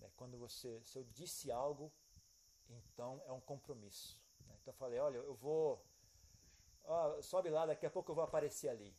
Né? 0.00 0.10
Quando 0.16 0.36
você, 0.36 0.82
se 0.82 0.98
eu 0.98 1.04
disse 1.04 1.52
algo, 1.52 1.92
então 2.68 3.22
é 3.26 3.32
um 3.32 3.40
compromisso. 3.40 4.20
Né? 4.46 4.56
Então 4.60 4.72
eu 4.72 4.76
falei, 4.76 4.98
olha, 4.98 5.18
eu 5.18 5.34
vou, 5.34 5.80
ó, 6.82 7.22
sobe 7.22 7.50
lá, 7.50 7.64
daqui 7.64 7.86
a 7.86 7.90
pouco 7.90 8.10
eu 8.10 8.14
vou 8.16 8.24
aparecer 8.24 8.70
ali. 8.70 8.92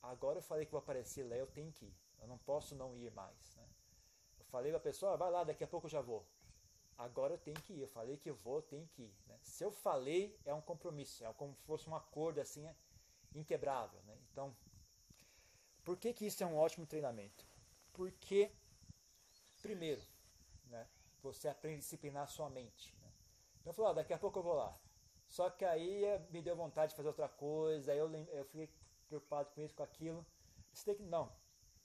Agora 0.00 0.38
eu 0.38 0.42
falei 0.42 0.64
que 0.64 0.70
vou 0.70 0.78
aparecer 0.78 1.24
lá, 1.24 1.34
eu 1.34 1.48
tenho 1.48 1.72
que 1.72 1.86
ir. 1.86 1.96
Eu 2.20 2.28
não 2.28 2.38
posso 2.38 2.76
não 2.76 2.94
ir 2.94 3.10
mais. 3.10 3.56
Né? 3.56 3.68
Eu 4.38 4.44
falei 4.44 4.70
para 4.70 4.78
a 4.78 4.82
pessoa, 4.82 5.16
vai 5.16 5.30
lá, 5.30 5.42
daqui 5.42 5.64
a 5.64 5.66
pouco 5.66 5.86
eu 5.86 5.90
já 5.90 6.00
vou 6.00 6.24
agora 6.96 7.34
eu 7.34 7.38
tenho 7.38 7.60
que 7.62 7.72
ir. 7.72 7.80
Eu 7.80 7.88
falei 7.88 8.16
que 8.16 8.30
eu 8.30 8.34
vou, 8.36 8.56
eu 8.56 8.62
tenho 8.62 8.86
que 8.88 9.02
ir. 9.02 9.14
Né? 9.26 9.38
Se 9.42 9.64
eu 9.64 9.70
falei, 9.70 10.38
é 10.44 10.54
um 10.54 10.60
compromisso, 10.60 11.24
é 11.24 11.32
como 11.34 11.54
se 11.54 11.62
fosse 11.62 11.88
um 11.88 11.94
acordo 11.94 12.40
assim, 12.40 12.66
é 12.66 12.74
inquebrável. 13.34 14.00
Né? 14.04 14.16
Então, 14.30 14.56
por 15.84 15.96
que, 15.96 16.12
que 16.12 16.26
isso 16.26 16.42
é 16.42 16.46
um 16.46 16.56
ótimo 16.56 16.86
treinamento? 16.86 17.46
Porque, 17.92 18.50
primeiro, 19.62 20.02
né, 20.66 20.86
você 21.22 21.48
aprende 21.48 21.76
a 21.76 21.80
disciplinar 21.80 22.24
a 22.24 22.26
sua 22.26 22.50
mente. 22.50 22.94
Né? 23.00 23.12
Então 23.60 23.70
eu 23.70 23.74
falei, 23.74 23.90
ah, 23.90 23.94
daqui 23.94 24.12
a 24.12 24.18
pouco 24.18 24.38
eu 24.38 24.42
vou 24.42 24.54
lá. 24.54 24.76
Só 25.28 25.50
que 25.50 25.64
aí 25.64 26.04
eh, 26.04 26.24
me 26.30 26.40
deu 26.40 26.54
vontade 26.54 26.90
de 26.90 26.96
fazer 26.96 27.08
outra 27.08 27.28
coisa, 27.28 27.90
aí 27.90 27.98
eu, 27.98 28.12
eu 28.14 28.44
fiquei 28.44 28.70
preocupado 29.08 29.50
com 29.50 29.60
isso, 29.60 29.74
com 29.74 29.82
aquilo. 29.82 30.24
Você 30.72 30.84
tem 30.84 30.94
que, 30.94 31.02
não, 31.02 31.32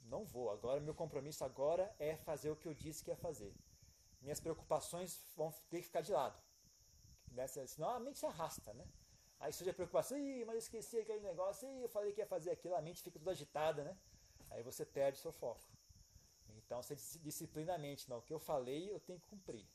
não 0.03 0.23
vou. 0.25 0.51
Agora, 0.51 0.79
meu 0.79 0.93
compromisso 0.93 1.43
agora 1.43 1.93
é 1.97 2.15
fazer 2.17 2.51
o 2.51 2.55
que 2.55 2.67
eu 2.67 2.73
disse 2.73 3.03
que 3.03 3.09
ia 3.09 3.15
fazer 3.17 3.51
minhas 4.21 4.39
preocupações 4.39 5.19
vão 5.35 5.51
ter 5.69 5.77
que 5.77 5.83
ficar 5.83 6.01
de 6.01 6.11
lado. 6.11 6.39
Né? 7.31 7.47
Senão 7.47 7.89
a 7.89 7.99
mente 7.99 8.19
se 8.19 8.25
arrasta, 8.25 8.73
né? 8.73 8.87
Aí 9.39 9.51
surge 9.51 9.71
a 9.71 9.73
preocupação, 9.73 10.17
Ih, 10.17 10.45
mas 10.45 10.53
eu 10.53 10.59
esqueci 10.59 10.99
aquele 10.99 11.21
negócio, 11.21 11.67
Ih, 11.67 11.81
eu 11.81 11.89
falei 11.89 12.11
que 12.13 12.21
ia 12.21 12.27
fazer 12.27 12.51
aquilo, 12.51 12.75
a 12.75 12.81
mente 12.81 13.01
fica 13.01 13.17
toda 13.17 13.31
agitada, 13.31 13.83
né? 13.83 13.97
Aí 14.51 14.61
você 14.61 14.85
perde 14.85 15.17
seu 15.17 15.31
foco. 15.31 15.63
Então 16.57 16.81
você 16.81 16.95
disciplina 16.95 17.73
a 17.73 17.77
mente, 17.77 18.07
não, 18.09 18.19
o 18.19 18.21
que 18.21 18.33
eu 18.33 18.39
falei 18.39 18.91
eu 18.91 18.99
tenho 18.99 19.19
que 19.19 19.25
cumprir. 19.25 19.65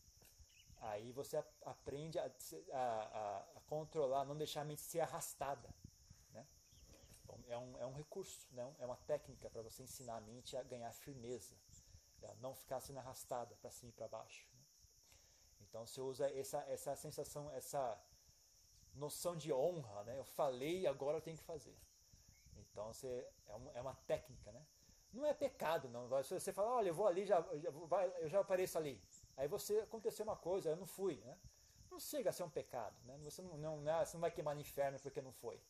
Aí 0.79 1.11
você 1.11 1.43
aprende 1.63 2.19
a, 2.19 2.31
a, 2.73 3.39
a 3.57 3.61
controlar, 3.67 4.25
não 4.25 4.37
deixar 4.37 4.61
a 4.61 4.65
mente 4.65 4.83
ser 4.83 5.01
arrastada. 5.01 5.69
Né? 6.31 6.47
Então, 7.25 7.41
é, 7.49 7.59
um, 7.59 7.79
é 7.79 7.87
um 7.87 7.93
recurso, 7.95 8.47
né? 8.53 8.73
é 8.79 8.87
uma 8.87 8.97
técnica 8.97 9.51
para 9.51 9.63
você 9.63 9.83
ensinar 9.83 10.17
a 10.17 10.21
mente 10.21 10.57
a 10.57 10.63
ganhar 10.63 10.93
firmeza 10.93 11.57
não 12.41 12.55
ficar 12.55 12.81
sendo 12.81 12.99
arrastada 12.99 13.55
para 13.57 13.71
cima 13.71 13.91
e 13.91 13.93
para 13.93 14.09
baixo. 14.09 14.47
Né? 14.53 14.61
Então 15.63 15.87
você 15.87 16.01
usa 16.01 16.31
essa, 16.31 16.59
essa 16.69 16.97
sensação, 16.97 17.51
essa 17.53 17.99
noção 18.95 19.37
de 19.37 19.53
honra, 19.53 20.05
né? 20.05 20.19
Eu 20.19 20.25
falei, 20.25 20.87
agora 20.87 21.19
eu 21.19 21.21
tenho 21.21 21.37
que 21.37 21.43
fazer. 21.43 21.77
Então 22.57 22.93
você 22.93 23.27
é, 23.47 23.55
um, 23.55 23.71
é 23.75 23.81
uma 23.81 23.95
técnica, 24.07 24.53
né? 24.53 24.67
Não 25.13 25.25
é 25.25 25.33
pecado, 25.33 25.89
não. 25.89 26.23
Se 26.23 26.39
você 26.39 26.53
fala, 26.53 26.73
olha, 26.73 26.89
eu 26.89 26.95
vou 26.95 27.07
ali, 27.07 27.25
já, 27.25 27.41
já 27.57 27.71
vai, 27.71 28.13
eu 28.19 28.29
já 28.29 28.41
apareço 28.41 28.77
ali. 28.77 29.01
Aí 29.37 29.49
você 29.49 29.81
aconteceu 29.81 30.25
uma 30.25 30.37
coisa, 30.37 30.71
eu 30.71 30.77
não 30.77 30.87
fui, 30.87 31.17
né? 31.25 31.39
Não 31.91 31.99
chega 31.99 32.31
a 32.31 32.33
ser 32.33 32.43
um 32.43 32.51
pecado, 32.51 32.97
né? 33.05 33.19
Você 33.25 33.41
não, 33.41 33.57
não, 33.57 33.81
não, 33.81 34.05
você 34.05 34.17
não 34.17 34.21
vai 34.21 34.31
queimar 34.31 34.55
no 34.55 34.61
inferno 34.61 34.99
porque 35.01 35.23
não 35.23 35.33
foi. 35.33 35.61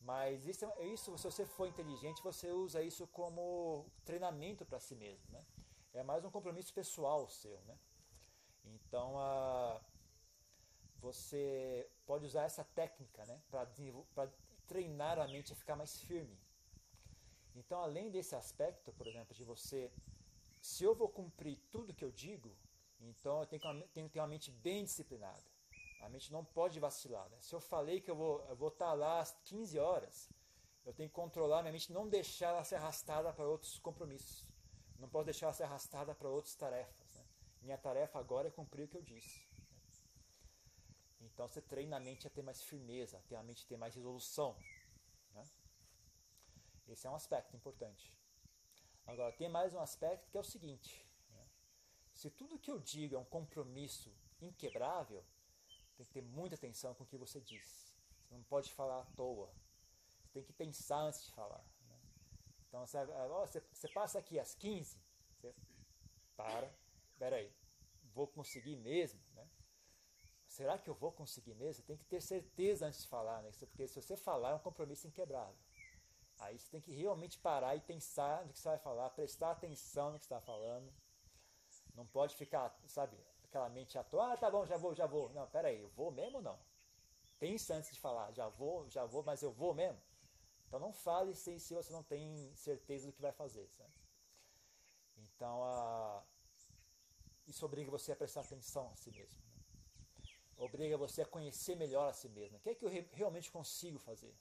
Mas 0.00 0.46
isso, 0.46 0.66
isso, 0.80 1.16
se 1.16 1.24
você 1.24 1.46
for 1.46 1.68
inteligente, 1.68 2.22
você 2.22 2.50
usa 2.50 2.82
isso 2.82 3.06
como 3.06 3.86
treinamento 4.04 4.64
para 4.64 4.80
si 4.80 4.96
mesmo, 4.96 5.30
né? 5.30 5.44
É 5.94 6.02
mais 6.02 6.24
um 6.24 6.30
compromisso 6.30 6.72
pessoal 6.72 7.28
seu, 7.28 7.60
né? 7.62 7.78
Então, 8.64 9.18
a, 9.18 9.80
você 10.98 11.90
pode 12.06 12.24
usar 12.24 12.44
essa 12.44 12.64
técnica, 12.64 13.24
né, 13.26 13.42
para 13.50 14.30
treinar 14.66 15.18
a 15.18 15.26
mente 15.26 15.52
a 15.52 15.56
ficar 15.56 15.76
mais 15.76 16.00
firme. 16.00 16.38
Então, 17.54 17.80
além 17.82 18.10
desse 18.10 18.34
aspecto, 18.34 18.92
por 18.92 19.06
exemplo, 19.06 19.34
de 19.34 19.44
você, 19.44 19.92
se 20.60 20.84
eu 20.84 20.94
vou 20.94 21.08
cumprir 21.08 21.58
tudo 21.70 21.92
que 21.92 22.04
eu 22.04 22.10
digo, 22.10 22.56
então 23.00 23.40
eu 23.40 23.46
tenho 23.46 23.60
que, 23.60 23.88
tenho 23.88 24.06
que 24.06 24.12
ter 24.12 24.20
uma 24.20 24.28
mente 24.28 24.50
bem 24.50 24.84
disciplinada. 24.84 25.42
A 26.00 26.08
mente 26.08 26.32
não 26.32 26.44
pode 26.44 26.80
vacilar. 26.80 27.28
Né? 27.28 27.36
Se 27.40 27.54
eu 27.54 27.60
falei 27.60 28.00
que 28.00 28.10
eu 28.10 28.16
vou, 28.16 28.40
eu 28.48 28.56
vou 28.56 28.68
estar 28.68 28.86
tá 28.86 28.92
lá 28.94 29.20
às 29.20 29.32
15 29.44 29.78
horas, 29.78 30.30
eu 30.84 30.92
tenho 30.92 31.08
que 31.08 31.14
controlar 31.14 31.62
minha 31.62 31.72
mente, 31.72 31.92
não 31.92 32.08
deixar 32.08 32.48
ela 32.48 32.64
ser 32.64 32.76
arrastada 32.76 33.32
para 33.32 33.46
outros 33.46 33.78
compromissos. 33.78 34.51
Não 35.02 35.08
posso 35.08 35.24
deixar 35.24 35.46
ela 35.46 35.52
ser 35.52 35.64
arrastada 35.64 36.14
para 36.14 36.28
outras 36.28 36.54
tarefas. 36.54 37.14
Né? 37.16 37.24
Minha 37.62 37.76
tarefa 37.76 38.20
agora 38.20 38.46
é 38.46 38.50
cumprir 38.52 38.84
o 38.84 38.88
que 38.88 38.96
eu 38.96 39.02
disse. 39.02 39.44
Então 41.20 41.48
você 41.48 41.60
treina 41.60 41.96
a 41.96 42.00
mente 42.00 42.28
a 42.28 42.30
ter 42.30 42.40
mais 42.40 42.62
firmeza, 42.62 43.18
a 43.18 43.22
ter 43.22 43.34
a 43.34 43.42
mente 43.42 43.64
a 43.64 43.68
ter 43.68 43.76
mais 43.76 43.96
resolução. 43.96 44.56
Né? 45.32 45.44
Esse 46.86 47.08
é 47.08 47.10
um 47.10 47.16
aspecto 47.16 47.56
importante. 47.56 48.16
Agora, 49.04 49.32
tem 49.32 49.48
mais 49.48 49.74
um 49.74 49.80
aspecto 49.80 50.30
que 50.30 50.36
é 50.36 50.40
o 50.40 50.44
seguinte: 50.44 51.04
né? 51.30 51.44
se 52.14 52.30
tudo 52.30 52.60
que 52.60 52.70
eu 52.70 52.78
digo 52.78 53.16
é 53.16 53.18
um 53.18 53.24
compromisso 53.24 54.14
inquebrável, 54.40 55.24
tem 55.96 56.06
que 56.06 56.12
ter 56.12 56.22
muita 56.22 56.54
atenção 56.54 56.94
com 56.94 57.02
o 57.02 57.06
que 57.08 57.18
você 57.18 57.40
diz. 57.40 57.92
Você 58.20 58.32
não 58.36 58.44
pode 58.44 58.72
falar 58.72 59.00
à 59.00 59.06
toa. 59.16 59.52
Você 60.22 60.34
tem 60.34 60.44
que 60.44 60.52
pensar 60.52 61.00
antes 61.00 61.24
de 61.24 61.32
falar. 61.32 61.71
Então 62.72 62.86
você, 62.86 63.60
você, 63.70 63.86
passa 63.88 64.18
aqui 64.18 64.40
às 64.40 64.54
15, 64.54 64.98
você 65.34 65.54
para, 66.34 66.72
peraí, 67.18 67.52
vou 68.14 68.26
conseguir 68.26 68.76
mesmo? 68.76 69.20
Né? 69.34 69.46
Será 70.46 70.78
que 70.78 70.88
eu 70.88 70.94
vou 70.94 71.12
conseguir 71.12 71.54
mesmo? 71.54 71.74
Você 71.74 71.82
tem 71.82 71.98
que 71.98 72.06
ter 72.06 72.22
certeza 72.22 72.86
antes 72.86 73.02
de 73.02 73.08
falar, 73.08 73.42
né? 73.42 73.50
porque 73.60 73.86
se 73.86 74.00
você 74.00 74.16
falar 74.16 74.52
é 74.52 74.54
um 74.54 74.58
compromisso 74.58 75.06
inquebrável. 75.06 75.54
Aí 76.38 76.58
você 76.58 76.70
tem 76.70 76.80
que 76.80 76.94
realmente 76.94 77.38
parar 77.38 77.76
e 77.76 77.80
pensar 77.82 78.46
no 78.46 78.54
que 78.54 78.58
você 78.58 78.70
vai 78.70 78.78
falar, 78.78 79.10
prestar 79.10 79.50
atenção 79.50 80.12
no 80.12 80.18
que 80.18 80.24
está 80.24 80.40
falando. 80.40 80.90
Não 81.94 82.06
pode 82.06 82.34
ficar, 82.36 82.74
sabe, 82.86 83.18
aquela 83.44 83.68
mente 83.68 83.98
à 83.98 84.02
toa, 84.02 84.32
ah, 84.32 84.36
tá 84.38 84.50
bom, 84.50 84.64
já 84.64 84.78
vou, 84.78 84.94
já 84.94 85.04
vou. 85.04 85.28
Não, 85.34 85.46
peraí, 85.46 85.78
eu 85.78 85.90
vou 85.90 86.10
mesmo 86.10 86.38
ou 86.38 86.42
não? 86.42 86.58
Pensa 87.38 87.74
antes 87.74 87.92
de 87.92 88.00
falar, 88.00 88.32
já 88.32 88.48
vou, 88.48 88.88
já 88.88 89.04
vou, 89.04 89.22
mas 89.22 89.42
eu 89.42 89.52
vou 89.52 89.74
mesmo. 89.74 90.00
Então 90.72 90.80
não 90.80 90.92
fale 90.94 91.34
se, 91.34 91.60
se 91.60 91.74
você 91.74 91.92
não 91.92 92.02
tem 92.02 92.50
certeza 92.54 93.06
do 93.06 93.12
que 93.12 93.20
vai 93.20 93.30
fazer. 93.30 93.68
Então 95.18 95.62
a, 95.62 96.24
isso 97.46 97.62
obriga 97.66 97.90
você 97.90 98.12
a 98.12 98.16
prestar 98.16 98.40
atenção 98.40 98.90
a 98.90 98.96
si 98.96 99.10
mesmo. 99.10 99.38
Né? 99.42 99.52
Obriga 100.56 100.96
você 100.96 101.20
a 101.20 101.26
conhecer 101.26 101.76
melhor 101.76 102.08
a 102.08 102.14
si 102.14 102.26
mesmo. 102.30 102.56
O 102.56 102.60
que 102.60 102.70
é 102.70 102.74
que 102.74 102.86
eu 102.86 102.88
re, 102.88 103.06
realmente 103.12 103.50
consigo 103.50 103.98
fazer? 103.98 104.34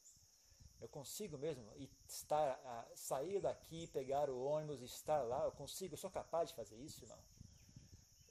Eu 0.80 0.88
consigo 0.88 1.38
mesmo 1.38 1.70
estar, 2.08 2.90
sair 2.96 3.42
daqui, 3.42 3.88
pegar 3.88 4.30
o 4.30 4.42
ônibus 4.42 4.82
e 4.82 4.86
estar 4.86 5.22
lá? 5.24 5.44
Eu 5.44 5.52
consigo? 5.52 5.96
Eu 5.96 5.98
sou 5.98 6.10
capaz 6.10 6.48
de 6.48 6.56
fazer 6.56 6.78
isso? 6.78 7.06
Não. 7.08 7.20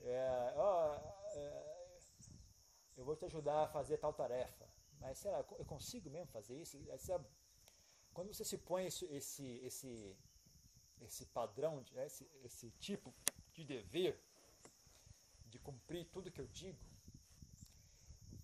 É, 0.00 0.54
ó, 0.56 0.94
é, 1.34 2.00
eu 2.96 3.04
vou 3.04 3.14
te 3.14 3.26
ajudar 3.26 3.64
a 3.64 3.68
fazer 3.68 3.98
tal 3.98 4.14
tarefa. 4.14 4.66
Mas 4.98 5.18
será, 5.18 5.44
eu 5.58 5.66
consigo 5.66 6.08
mesmo 6.08 6.28
fazer 6.28 6.56
isso? 6.56 6.78
Quando 8.14 8.32
você 8.32 8.44
se 8.44 8.58
põe 8.58 8.86
esse, 8.86 9.04
esse, 9.06 9.46
esse, 9.64 10.16
esse 11.00 11.26
padrão, 11.26 11.82
de, 11.82 11.96
esse, 11.98 12.28
esse 12.44 12.70
tipo 12.72 13.14
de 13.52 13.64
dever, 13.64 14.20
de 15.46 15.58
cumprir 15.58 16.06
tudo 16.06 16.30
que 16.30 16.40
eu 16.40 16.46
digo, 16.46 16.78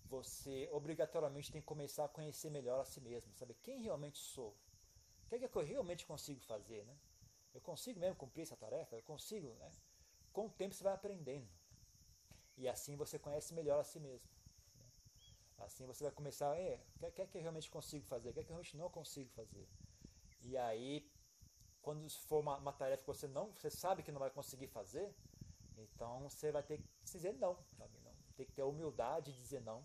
você 0.05 0.69
obrigatoriamente 0.71 1.51
tem 1.51 1.61
que 1.61 1.67
começar 1.67 2.05
a 2.05 2.09
conhecer 2.09 2.49
melhor 2.49 2.81
a 2.81 2.85
si 2.85 3.01
mesmo, 3.01 3.33
saber 3.35 3.55
quem 3.61 3.81
realmente 3.81 4.17
sou, 4.17 4.55
o 5.25 5.29
que 5.29 5.35
é 5.35 5.39
que 5.39 5.57
eu 5.57 5.63
realmente 5.63 6.05
consigo 6.05 6.39
fazer, 6.39 6.85
né? 6.85 6.97
Eu 7.53 7.61
consigo 7.61 7.99
mesmo 7.99 8.15
cumprir 8.15 8.43
essa 8.43 8.55
tarefa? 8.55 8.95
Eu 8.95 9.03
consigo, 9.03 9.53
né? 9.55 9.71
Com 10.31 10.45
o 10.45 10.49
tempo 10.49 10.73
você 10.73 10.83
vai 10.83 10.93
aprendendo. 10.93 11.49
E 12.55 12.67
assim 12.67 12.95
você 12.95 13.19
conhece 13.19 13.53
melhor 13.53 13.79
a 13.79 13.83
si 13.83 13.99
mesmo. 13.99 14.29
Né? 15.57 15.65
Assim 15.65 15.85
você 15.85 16.03
vai 16.03 16.13
começar, 16.13 16.55
é, 16.57 16.79
o 17.01 17.11
que 17.11 17.21
é 17.21 17.25
que 17.25 17.37
eu 17.37 17.41
realmente 17.41 17.69
consigo 17.69 18.05
fazer? 18.05 18.29
O 18.29 18.33
que 18.33 18.39
é 18.39 18.43
que 18.43 18.49
eu 18.49 18.55
realmente 18.55 18.77
não 18.77 18.89
consigo 18.89 19.29
fazer? 19.31 19.67
E 20.41 20.57
aí, 20.57 21.09
quando 21.81 22.09
for 22.09 22.39
uma, 22.39 22.57
uma 22.57 22.73
tarefa 22.73 23.03
que 23.03 23.07
você 23.07 23.27
não, 23.27 23.51
você 23.53 23.69
sabe 23.69 24.03
que 24.03 24.11
não 24.11 24.19
vai 24.19 24.29
conseguir 24.29 24.67
fazer, 24.67 25.13
então 25.77 26.29
você 26.29 26.51
vai 26.51 26.63
ter 26.63 26.77
que 26.77 26.87
dizer 27.03 27.33
não, 27.33 27.57
sabe? 27.77 27.99
Não. 28.03 28.13
Tem 28.35 28.45
que 28.45 28.51
ter 28.51 28.61
a 28.61 28.65
humildade 28.65 29.31
de 29.31 29.39
dizer 29.39 29.61
não 29.61 29.83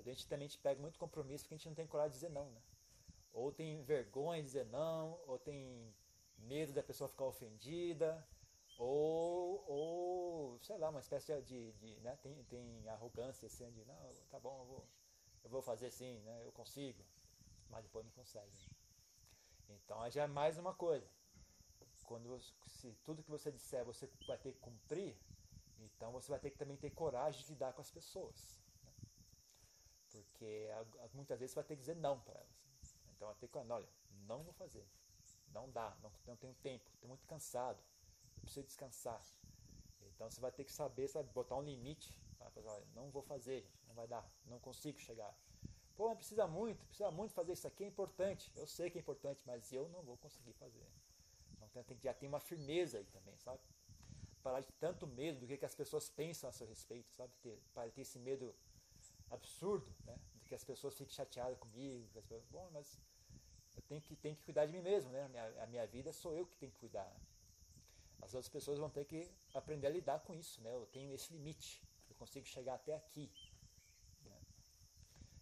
a 0.00 0.02
gente 0.02 0.26
também 0.26 0.48
pega 0.62 0.80
muito 0.80 0.98
compromisso 0.98 1.44
porque 1.44 1.54
a 1.54 1.58
gente 1.58 1.68
não 1.68 1.74
tem 1.74 1.86
coragem 1.86 2.12
de 2.12 2.16
dizer 2.16 2.30
não, 2.30 2.50
né? 2.50 2.60
Ou 3.32 3.52
tem 3.52 3.82
vergonha 3.82 4.40
de 4.40 4.46
dizer 4.46 4.66
não, 4.66 5.20
ou 5.26 5.38
tem 5.38 5.94
medo 6.38 6.72
da 6.72 6.82
pessoa 6.82 7.06
ficar 7.06 7.26
ofendida, 7.26 8.26
ou, 8.80 9.62
ou 9.68 10.58
sei 10.60 10.78
lá, 10.78 10.88
uma 10.88 11.00
espécie 11.00 11.40
de, 11.42 11.72
de 11.72 12.00
né? 12.00 12.16
tem, 12.22 12.42
tem 12.44 12.88
arrogância 12.88 13.46
assim 13.46 13.70
de, 13.72 13.84
não, 13.84 14.14
tá 14.30 14.40
bom, 14.40 14.58
eu 14.60 14.64
vou, 14.64 14.88
eu 15.44 15.50
vou 15.50 15.60
fazer 15.60 15.90
sim, 15.90 16.18
né? 16.20 16.42
eu 16.46 16.52
consigo, 16.52 17.04
mas 17.68 17.84
depois 17.84 18.06
não 18.06 18.12
consegue. 18.12 18.50
Né? 19.68 19.78
Então 19.84 20.10
já 20.10 20.24
é 20.24 20.26
mais 20.26 20.56
uma 20.56 20.74
coisa. 20.74 21.06
Quando 22.04 22.40
se 22.40 22.92
tudo 23.04 23.22
que 23.22 23.30
você 23.30 23.52
disser 23.52 23.84
você 23.84 24.08
vai 24.26 24.38
ter 24.38 24.52
que 24.52 24.58
cumprir, 24.58 25.14
então 25.78 26.10
você 26.10 26.30
vai 26.30 26.40
ter 26.40 26.50
que 26.50 26.56
também 26.56 26.76
ter 26.76 26.90
coragem 26.90 27.44
de 27.44 27.52
lidar 27.52 27.74
com 27.74 27.82
as 27.82 27.90
pessoas. 27.90 28.58
Porque 30.10 30.68
muitas 31.12 31.38
vezes 31.38 31.52
você 31.52 31.60
vai 31.60 31.64
ter 31.64 31.76
que 31.76 31.80
dizer 31.80 31.96
não 31.96 32.18
para 32.18 32.34
elas. 32.34 32.96
Então 33.14 33.28
vai 33.28 33.36
ter 33.36 33.46
que 33.46 33.58
olha, 33.58 33.88
não 34.26 34.42
vou 34.42 34.54
fazer. 34.54 34.88
Não 35.52 35.70
dá, 35.70 35.96
não, 36.02 36.10
não 36.26 36.36
tenho 36.36 36.54
tempo, 36.54 36.88
estou 36.94 37.08
muito 37.08 37.26
cansado, 37.26 37.78
eu 38.40 38.44
preciso 38.44 38.66
descansar. 38.66 39.20
Então 40.14 40.30
você 40.30 40.40
vai 40.40 40.50
ter 40.50 40.64
que 40.64 40.72
saber, 40.72 41.08
sabe, 41.08 41.30
botar 41.32 41.56
um 41.56 41.62
limite. 41.62 42.18
Não 42.94 43.10
vou 43.10 43.22
fazer, 43.22 43.60
gente, 43.62 43.86
não 43.86 43.94
vai 43.94 44.08
dar, 44.08 44.26
não 44.46 44.58
consigo 44.58 44.98
chegar. 44.98 45.34
Pô, 45.96 46.14
precisa 46.16 46.46
muito, 46.46 46.84
precisa 46.86 47.10
muito 47.10 47.32
fazer 47.32 47.52
isso 47.52 47.66
aqui, 47.66 47.84
é 47.84 47.86
importante. 47.86 48.50
Eu 48.56 48.66
sei 48.66 48.90
que 48.90 48.98
é 48.98 49.00
importante, 49.00 49.42
mas 49.46 49.72
eu 49.72 49.88
não 49.88 50.02
vou 50.02 50.16
conseguir 50.16 50.52
fazer. 50.54 50.86
Então 51.62 51.82
tem, 51.84 51.98
já 52.00 52.12
tem 52.12 52.28
uma 52.28 52.40
firmeza 52.40 52.98
aí 52.98 53.04
também, 53.06 53.36
sabe? 53.38 53.60
Parar 54.42 54.60
de 54.60 54.72
tanto 54.72 55.06
medo 55.06 55.40
do 55.40 55.46
que, 55.46 55.56
que 55.56 55.64
as 55.64 55.74
pessoas 55.74 56.08
pensam 56.08 56.48
a 56.48 56.52
seu 56.52 56.66
respeito, 56.66 57.12
sabe? 57.12 57.32
Ter, 57.42 57.58
para 57.72 57.90
ter 57.90 58.00
esse 58.00 58.18
medo 58.18 58.54
absurdo, 59.30 59.86
né? 60.04 60.18
De 60.34 60.46
que 60.46 60.54
as 60.54 60.64
pessoas 60.64 60.96
fiquem 60.96 61.14
chateadas 61.14 61.58
comigo, 61.58 62.08
pessoas, 62.12 62.42
bom, 62.46 62.68
mas 62.72 62.98
eu 63.76 63.82
tenho 63.82 64.00
que, 64.00 64.16
tenho 64.16 64.36
que 64.36 64.42
cuidar 64.42 64.66
de 64.66 64.72
mim 64.72 64.82
mesmo, 64.82 65.10
né? 65.12 65.24
A 65.24 65.28
minha, 65.28 65.62
a 65.62 65.66
minha 65.66 65.86
vida 65.86 66.12
sou 66.12 66.34
eu 66.34 66.46
que 66.46 66.56
tenho 66.56 66.72
que 66.72 66.78
cuidar. 66.78 67.14
As 68.22 68.34
outras 68.34 68.48
pessoas 68.48 68.78
vão 68.78 68.90
ter 68.90 69.04
que 69.04 69.30
aprender 69.54 69.86
a 69.86 69.90
lidar 69.90 70.20
com 70.20 70.34
isso, 70.34 70.60
né? 70.62 70.74
Eu 70.74 70.86
tenho 70.86 71.12
esse 71.12 71.32
limite, 71.32 71.82
eu 72.08 72.14
consigo 72.16 72.46
chegar 72.46 72.74
até 72.74 72.94
aqui. 72.94 73.30
Né? 74.22 74.38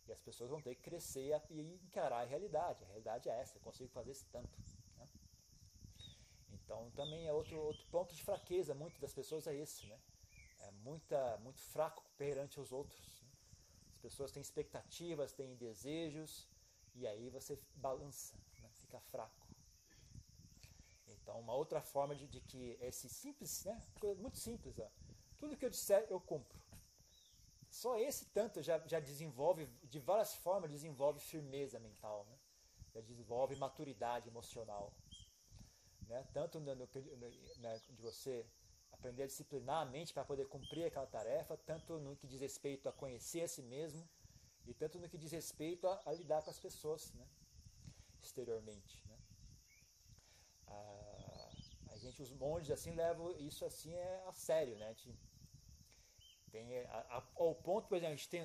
E 0.07 0.13
as 0.13 0.21
pessoas 0.21 0.51
vão 0.51 0.61
ter 0.61 0.75
que 0.75 0.83
crescer 0.83 1.33
e 1.51 1.61
encarar 1.61 2.21
a 2.21 2.25
realidade. 2.25 2.85
A 2.85 2.87
realidade 2.87 3.29
é 3.29 3.41
essa, 3.41 3.57
eu 3.57 3.63
consigo 3.63 3.91
fazer 3.91 4.13
esse 4.13 4.25
tanto. 4.27 4.51
Né? 4.97 5.09
Então 6.53 6.91
também 6.93 7.27
é 7.27 7.33
outro, 7.33 7.59
outro 7.59 7.85
ponto 7.91 8.15
de 8.15 8.23
fraqueza, 8.23 8.75
muito 8.75 9.01
das 9.01 9.13
pessoas 9.13 9.47
é 9.47 9.55
esse, 9.55 9.87
né? 9.87 9.99
É 10.61 10.71
muita, 10.71 11.37
muito 11.39 11.61
fraco 11.61 12.05
perante 12.17 12.61
os 12.61 12.73
outros. 12.73 13.23
As 13.95 13.99
pessoas 14.03 14.31
têm 14.31 14.41
expectativas, 14.41 15.33
têm 15.33 15.57
desejos, 15.57 16.47
e 16.95 17.07
aí 17.07 17.29
você 17.31 17.59
balança, 17.77 18.37
né? 18.61 18.69
fica 18.75 19.01
fraco. 19.01 19.38
Então, 21.29 21.41
uma 21.41 21.53
outra 21.53 21.83
forma 21.83 22.17
de, 22.17 22.27
de 22.27 22.41
que 22.41 22.79
esse 22.81 23.07
simples, 23.07 23.63
né? 23.67 23.79
muito 24.17 24.39
simples, 24.39 24.79
ó. 24.79 24.89
tudo 25.37 25.59
que 25.59 25.67
eu 25.67 25.69
disser 25.69 26.07
eu 26.09 26.19
cumpro. 26.19 26.59
Só 27.69 27.99
esse 27.99 28.25
tanto 28.31 28.63
já, 28.63 28.79
já 28.87 28.99
desenvolve, 28.99 29.67
de 29.83 29.99
várias 29.99 30.35
formas, 30.35 30.71
desenvolve 30.71 31.21
firmeza 31.21 31.79
mental, 31.79 32.27
né? 32.31 32.39
já 32.95 33.03
desenvolve 33.03 33.55
maturidade 33.57 34.27
emocional. 34.27 34.91
Né? 36.09 36.27
Tanto 36.33 36.61
no, 36.61 36.75
no, 36.75 36.87
no, 36.87 37.57
né, 37.59 37.79
de 37.91 38.01
você 38.01 38.47
aprender 38.91 39.25
a 39.25 39.27
disciplinar 39.27 39.83
a 39.83 39.85
mente 39.85 40.15
para 40.15 40.25
poder 40.25 40.47
cumprir 40.49 40.87
aquela 40.87 41.07
tarefa, 41.07 41.59
tanto 41.59 41.99
no 41.99 42.17
que 42.17 42.27
diz 42.27 42.41
respeito 42.41 42.89
a 42.89 42.93
conhecer 42.93 43.43
a 43.43 43.49
si 43.49 43.61
mesmo 43.61 44.09
e 44.67 44.73
tanto 44.73 44.99
no 44.99 45.07
que 45.07 45.19
diz 45.19 45.31
respeito 45.31 45.87
a, 45.87 46.01
a 46.07 46.13
lidar 46.13 46.43
com 46.43 46.49
as 46.49 46.59
pessoas 46.59 47.13
né? 47.13 47.29
exteriormente. 48.23 49.07
Né? 49.07 49.19
A, 50.69 51.09
a, 51.93 51.97
gente, 52.19 52.23
os 52.23 52.33
monges 52.33 52.71
assim 52.71 52.93
levam 52.93 53.31
isso 53.39 53.65
assim 53.65 53.95
é 53.95 54.25
a 54.27 54.33
sério, 54.33 54.77
né? 54.77 54.91
A 54.91 56.51
tem 56.51 56.79
a, 56.87 56.99
a, 57.19 57.29
ao 57.37 57.55
ponto, 57.55 57.89
por 57.89 57.97
exemplo, 57.97 58.15
a 58.15 58.17
gente 58.17 58.29
tem, 58.29 58.43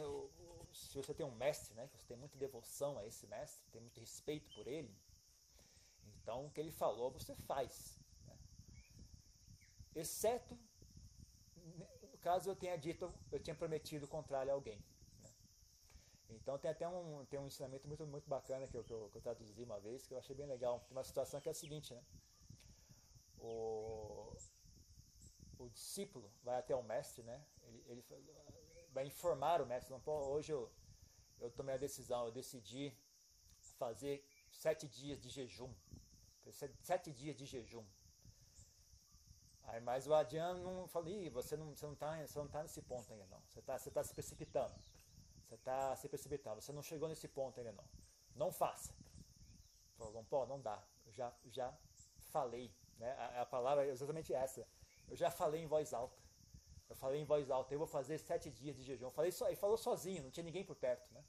se 0.74 0.96
você 0.98 1.14
tem 1.14 1.26
um 1.26 1.36
mestre, 1.36 1.74
né? 1.74 1.88
Que 1.88 1.98
você 1.98 2.08
tem 2.08 2.18
muita 2.18 2.38
devoção 2.38 2.98
a 2.98 3.06
esse 3.06 3.26
mestre, 3.28 3.64
tem 3.72 3.82
muito 3.82 4.00
respeito 4.00 4.50
por 4.52 4.68
ele, 4.68 4.94
então 6.22 6.46
o 6.46 6.52
que 6.52 6.60
ele 6.60 6.72
falou 6.72 7.12
você 7.12 7.36
faz 7.36 8.00
exceto 9.96 10.58
no 12.12 12.18
caso 12.20 12.50
eu 12.50 12.56
tenha 12.56 12.78
dito, 12.78 13.14
eu 13.32 13.40
tinha 13.40 13.56
prometido 13.56 14.06
o 14.06 14.08
contrário 14.08 14.52
a 14.52 14.56
alguém. 14.56 14.78
Né? 15.22 15.30
Então 16.30 16.58
tem 16.58 16.72
até 16.72 16.88
um, 16.88 17.26
tem 17.26 17.40
um 17.40 17.48
ensinamento 17.48 17.88
muito, 17.88 18.06
muito 18.06 18.30
bacana 18.30 18.68
que 18.68 18.76
eu, 18.76 18.84
que, 18.84 18.92
eu, 18.92 19.10
que 19.10 19.18
eu 19.18 19.22
traduzi 19.22 19.64
uma 19.64 19.80
vez, 19.80 20.08
que 20.08 20.14
eu 20.14 20.18
achei 20.18 20.36
bem 20.36 20.48
legal. 20.48 20.80
Tem 20.82 20.98
uma 20.98 21.04
situação 21.04 21.40
que 21.40 21.50
é 21.50 21.52
a 21.52 21.56
seguinte, 21.56 21.94
né? 21.94 22.02
O, 23.44 24.36
o 25.60 25.70
discípulo 25.70 26.32
vai 26.44 26.58
até 26.58 26.76
o 26.76 26.82
mestre, 26.82 27.22
né? 27.24 27.46
Ele, 27.64 27.84
ele 27.88 28.04
vai 28.92 29.06
informar 29.06 29.62
o 29.62 29.66
mestre, 29.66 29.94
não, 29.94 30.02
hoje 30.36 30.52
eu, 30.54 30.72
eu 31.40 31.52
tomei 31.52 31.76
a 31.76 31.78
decisão, 31.78 32.26
eu 32.26 32.32
decidi 32.32 32.96
fazer 33.78 34.26
sete 34.50 34.88
dias 34.88 35.20
de 35.20 35.30
jejum. 35.30 35.72
Sete 36.82 37.12
dias 37.12 37.36
de 37.36 37.46
jejum. 37.46 37.86
Aí, 39.64 39.80
mas 39.82 40.08
o 40.08 40.14
Adriano 40.14 40.62
não 40.62 40.88
falei, 40.88 41.30
você 41.30 41.56
não 41.56 41.74
você 41.74 41.86
não 41.86 41.94
está 41.94 42.16
você 42.26 42.40
não 42.40 42.48
tá 42.48 42.62
nesse 42.62 42.82
ponto 42.82 43.12
ainda 43.12 43.26
não. 43.28 43.42
Você 43.48 43.60
está 43.60 43.78
você 43.78 43.92
tá 43.92 44.04
se 44.04 44.14
precipitando. 44.14 44.76
Você 45.46 45.56
está 45.56 45.96
se 45.96 46.08
precipitando. 46.10 46.62
Você 46.62 46.72
não 46.72 46.84
chegou 46.84 47.08
nesse 47.08 47.28
ponto 47.28 47.60
ainda 47.60 47.72
não. 47.72 47.86
Não 48.36 48.52
faça. 48.52 48.94
Falou, 49.98 50.24
pô, 50.26 50.46
não 50.46 50.62
dá. 50.62 50.82
Eu 51.06 51.12
já 51.12 51.34
já 51.46 51.74
falei, 52.32 52.74
né? 52.98 53.12
A, 53.14 53.42
a 53.42 53.46
palavra 53.46 53.86
é 53.86 53.90
exatamente 53.90 54.34
essa. 54.34 54.68
Eu 55.08 55.16
já 55.16 55.30
falei 55.30 55.62
em 55.62 55.68
voz 55.68 55.94
alta. 55.94 56.22
Eu 56.90 56.96
falei 56.96 57.22
em 57.22 57.26
voz 57.26 57.50
alta, 57.50 57.74
eu 57.74 57.80
vou 57.80 57.88
fazer 57.88 58.18
sete 58.20 58.52
dias 58.52 58.76
de 58.76 58.84
jejum. 58.84 59.06
Eu 59.06 59.12
falei 59.12 59.32
só, 59.32 59.48
ele 59.48 59.56
falou 59.56 59.78
sozinho, 59.78 60.24
não 60.24 60.30
tinha 60.30 60.44
ninguém 60.44 60.64
por 60.64 60.76
perto, 60.76 61.12
né? 61.14 61.24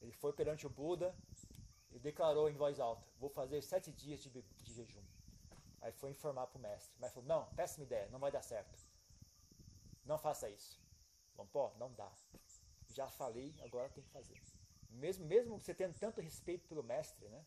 Ele 0.00 0.12
foi 0.12 0.32
perante 0.32 0.66
o 0.66 0.70
Buda 0.70 1.14
e 1.92 1.98
declarou 1.98 2.50
em 2.50 2.54
voz 2.54 2.80
alta, 2.80 3.06
vou 3.18 3.30
fazer 3.30 3.62
sete 3.62 3.92
dias 3.92 4.20
de, 4.20 4.28
de 4.28 4.72
jejum. 4.72 5.04
Aí 5.80 5.92
foi 5.92 6.10
informar 6.10 6.46
para 6.46 6.58
o 6.58 6.62
mestre. 6.62 6.94
Mas 6.98 7.12
falou, 7.12 7.28
não, 7.28 7.46
péssima 7.54 7.84
ideia, 7.84 8.08
não 8.10 8.18
vai 8.18 8.32
dar 8.32 8.42
certo. 8.42 8.74
Não 10.04 10.18
faça 10.18 10.48
isso. 10.48 10.80
Lampó, 11.36 11.74
não 11.78 11.92
dá. 11.92 12.10
Já 12.88 13.08
falei, 13.08 13.54
agora 13.62 13.88
tem 13.90 14.02
que 14.02 14.10
fazer. 14.10 14.40
Mesmo, 14.90 15.26
mesmo 15.26 15.58
você 15.58 15.74
tendo 15.74 15.98
tanto 15.98 16.20
respeito 16.20 16.66
pelo 16.66 16.82
mestre, 16.82 17.28
né? 17.28 17.44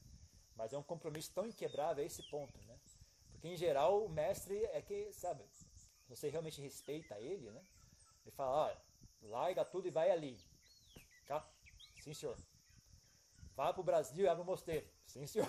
Mas 0.56 0.74
é 0.74 0.78
um 0.78 0.84
compromisso 0.84 1.32
tão 1.34 1.46
inquebrável 1.48 2.04
a 2.04 2.06
esse 2.06 2.24
ponto, 2.30 2.58
né? 2.66 2.78
Porque 3.38 3.50
em 3.50 3.56
geral 3.56 4.04
o 4.04 4.10
mestre 4.10 4.58
é 4.74 4.82
que, 4.82 5.14
sabe, 5.14 5.46
você 6.10 6.28
realmente 6.28 6.60
respeita 6.60 7.20
ele, 7.20 7.52
né? 7.52 7.64
Ele 8.26 8.32
fala, 8.32 8.66
olha, 8.66 8.82
larga 9.22 9.64
tudo 9.64 9.88
e 9.88 9.92
vai 9.92 10.10
ali. 10.10 10.36
Tá? 11.28 11.48
Sim, 12.02 12.16
senhor. 12.16 12.38
Vá 13.56 13.72
para 13.72 13.82
o 13.82 13.84
Brasil 13.84 14.26
e 14.26 14.28
abre 14.28 14.42
um 14.42 14.46
mosteiro. 14.46 14.88
Sim, 15.06 15.28
senhor. 15.28 15.48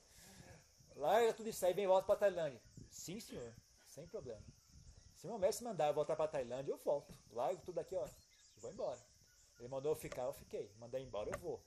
larga 0.94 1.34
tudo 1.34 1.48
isso 1.48 1.64
aí 1.66 1.72
e 1.72 1.74
vem 1.74 1.86
volta 1.88 2.06
para 2.06 2.16
Tailândia. 2.16 2.62
Sim, 2.88 3.18
senhor. 3.18 3.52
Sem 3.88 4.06
problema. 4.06 4.42
Se 5.16 5.26
meu 5.26 5.38
mestre 5.38 5.64
mandar 5.64 5.88
eu 5.88 5.94
voltar 5.94 6.14
para 6.14 6.30
Tailândia, 6.30 6.70
eu 6.70 6.78
volto. 6.78 7.12
Largo 7.32 7.60
tudo 7.62 7.80
aqui, 7.80 7.96
ó. 7.96 8.06
E 8.56 8.60
vou 8.60 8.70
embora. 8.70 9.00
Ele 9.58 9.68
mandou 9.68 9.92
eu 9.92 9.96
ficar, 9.96 10.22
eu 10.22 10.32
fiquei. 10.32 10.72
Mandar 10.78 11.00
embora, 11.00 11.28
eu 11.28 11.38
vou. 11.40 11.60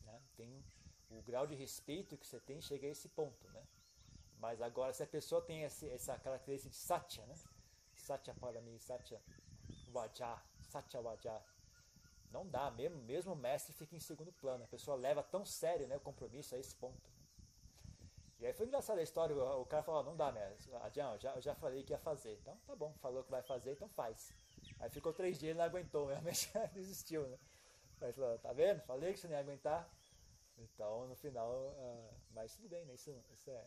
Né? 0.00 0.20
Tem 0.34 0.64
o 1.10 1.22
grau 1.22 1.46
de 1.46 1.54
respeito 1.54 2.16
que 2.16 2.26
você 2.26 2.40
tem 2.40 2.60
chega 2.60 2.86
a 2.86 2.90
esse 2.90 3.08
ponto, 3.10 3.48
né? 3.50 3.66
Mas 4.40 4.60
agora, 4.62 4.92
se 4.92 5.02
a 5.02 5.06
pessoa 5.06 5.42
tem 5.42 5.64
esse, 5.64 5.88
essa 5.90 6.18
característica 6.18 6.70
de 6.70 6.76
satya, 6.76 7.26
né? 7.26 7.34
Satya 7.94 8.34
para 8.34 8.60
mim, 8.60 8.78
satya 8.78 9.20
vajja, 9.90 10.40
satya 10.62 11.00
vajja. 11.00 11.42
Não 12.30 12.46
dá, 12.46 12.70
mesmo, 12.70 12.98
mesmo 13.02 13.32
o 13.32 13.36
mestre 13.36 13.72
fica 13.72 13.96
em 13.96 14.00
segundo 14.00 14.32
plano. 14.32 14.64
A 14.64 14.68
pessoa 14.68 14.96
leva 14.96 15.22
tão 15.22 15.44
sério 15.44 15.88
né, 15.88 15.96
o 15.96 16.00
compromisso 16.00 16.54
a 16.54 16.58
esse 16.58 16.74
ponto. 16.74 17.02
Né? 17.02 17.18
E 18.40 18.46
aí 18.46 18.52
foi 18.52 18.66
engraçada 18.66 19.00
a 19.00 19.02
história, 19.02 19.34
o, 19.34 19.66
cara 19.66 19.82
falou, 19.82 20.04
não 20.04 20.16
dá 20.16 20.30
mestre, 20.30 20.72
Adião, 20.76 21.14
eu 21.14 21.18
já, 21.18 21.34
eu 21.34 21.42
já 21.42 21.54
falei 21.56 21.82
que 21.82 21.92
ia 21.92 21.98
fazer. 21.98 22.38
Então 22.40 22.56
tá 22.66 22.76
bom, 22.76 22.94
falou 23.00 23.24
que 23.24 23.30
vai 23.30 23.42
fazer, 23.42 23.72
então 23.72 23.88
faz. 23.88 24.32
Aí 24.78 24.88
ficou 24.90 25.12
três 25.12 25.38
dias 25.38 25.56
e 25.56 25.58
não 25.58 25.64
aguentou, 25.64 26.06
realmente 26.06 26.48
desistiu, 26.72 27.26
né? 27.26 27.38
Mas 28.00 28.14
falou, 28.14 28.38
tá 28.38 28.52
vendo? 28.52 28.80
Falei 28.82 29.12
que 29.12 29.18
você 29.18 29.26
não 29.26 29.34
ia 29.34 29.40
aguentar. 29.40 29.90
Então 30.56 31.08
no 31.08 31.16
final, 31.16 31.50
uh, 31.50 32.14
mas 32.30 32.54
tudo 32.54 32.68
bem, 32.68 32.84
né? 32.84 32.94
Isso, 32.94 33.10
isso 33.32 33.50
é, 33.50 33.66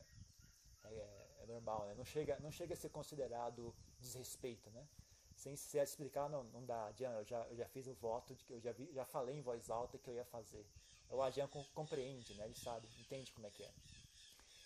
é, 0.86 1.28
é, 1.42 1.46
normal, 1.46 1.86
né? 1.86 1.94
Não 1.96 2.06
chega, 2.06 2.40
não 2.40 2.52
chega 2.52 2.74
a 2.74 2.78
ser 2.78 2.90
considerado 2.90 3.74
desrespeito, 4.00 4.70
né? 4.72 4.88
Sem 5.36 5.56
se 5.56 5.78
explicar, 5.78 6.30
não, 6.30 6.44
não 6.46 6.66
dá. 6.66 6.88
Adian, 6.88 7.12
eu 7.12 7.26
já, 7.26 7.44
eu 7.48 7.56
já 7.56 7.68
fiz 7.68 7.88
o 7.88 7.94
voto 7.94 8.36
de 8.36 8.44
que 8.46 8.54
eu 8.54 8.60
já, 8.60 8.72
vi, 8.72 8.92
já 8.94 9.06
falei 9.06 9.36
em 9.36 9.42
voz 9.42 9.70
alta 9.70 9.98
que 9.98 10.10
eu 10.10 10.16
ia 10.16 10.26
fazer. 10.26 10.66
O 11.10 11.22
Adian 11.22 11.48
compreende, 11.74 12.34
né? 12.36 12.46
Ele 12.46 12.56
sabe, 12.56 12.88
entende 13.00 13.34
como 13.34 13.48
é 13.48 13.52
que 13.52 13.64
é. 13.64 13.74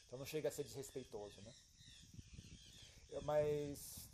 Então 0.06 0.20
não 0.20 0.26
chega 0.26 0.50
a 0.50 0.52
ser 0.52 0.64
desrespeitoso, 0.64 1.42
né? 1.42 1.54
Eu, 3.10 3.22
mas 3.22 4.10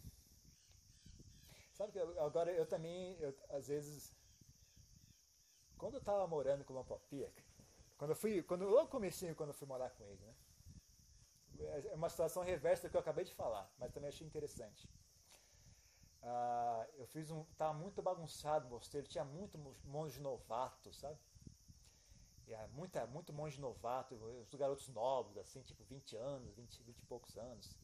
sabe 1.73 1.91
que 1.91 1.99
eu, 1.99 2.23
agora 2.23 2.51
eu 2.51 2.65
também, 2.65 3.17
eu, 3.19 3.35
às 3.49 3.67
vezes, 3.67 4.13
quando 5.77 5.95
eu 5.95 5.99
estava 5.99 6.27
morando 6.27 6.63
com 6.63 6.73
o 6.73 6.75
Lampopia, 6.75 7.31
quando 7.97 8.11
eu 8.11 8.15
fui, 8.15 8.41
quando 8.43 8.63
eu 8.63 8.87
comecei 8.87 9.33
quando 9.35 9.49
eu 9.49 9.53
fui 9.53 9.67
morar 9.67 9.89
com 9.91 10.03
ele, 10.03 10.23
né? 10.25 10.35
É 11.91 11.95
uma 11.95 12.09
situação 12.09 12.43
reversa 12.43 12.87
do 12.87 12.91
que 12.91 12.97
eu 12.97 13.01
acabei 13.01 13.25
de 13.25 13.33
falar, 13.33 13.71
mas 13.77 13.91
também 13.91 14.09
achei 14.09 14.25
interessante. 14.25 14.89
Ah, 16.23 16.87
eu 16.97 17.07
fiz 17.07 17.31
um. 17.31 17.41
Estava 17.51 17.73
muito 17.73 18.01
bagunçado 18.01 18.67
o 18.67 18.69
mosteiro, 18.69 19.07
tinha 19.07 19.23
muito 19.23 19.57
monge 19.83 20.19
novato, 20.19 20.93
sabe? 20.93 21.17
E, 22.47 22.67
muita, 22.73 23.07
muito 23.07 23.31
monge 23.33 23.59
novato, 23.59 24.15
os 24.15 24.53
garotos 24.55 24.87
novos, 24.89 25.37
assim, 25.37 25.61
tipo 25.61 25.83
20 25.85 26.15
anos, 26.17 26.53
20, 26.53 26.83
20 26.83 26.99
e 26.99 27.05
poucos 27.05 27.37
anos. 27.37 27.77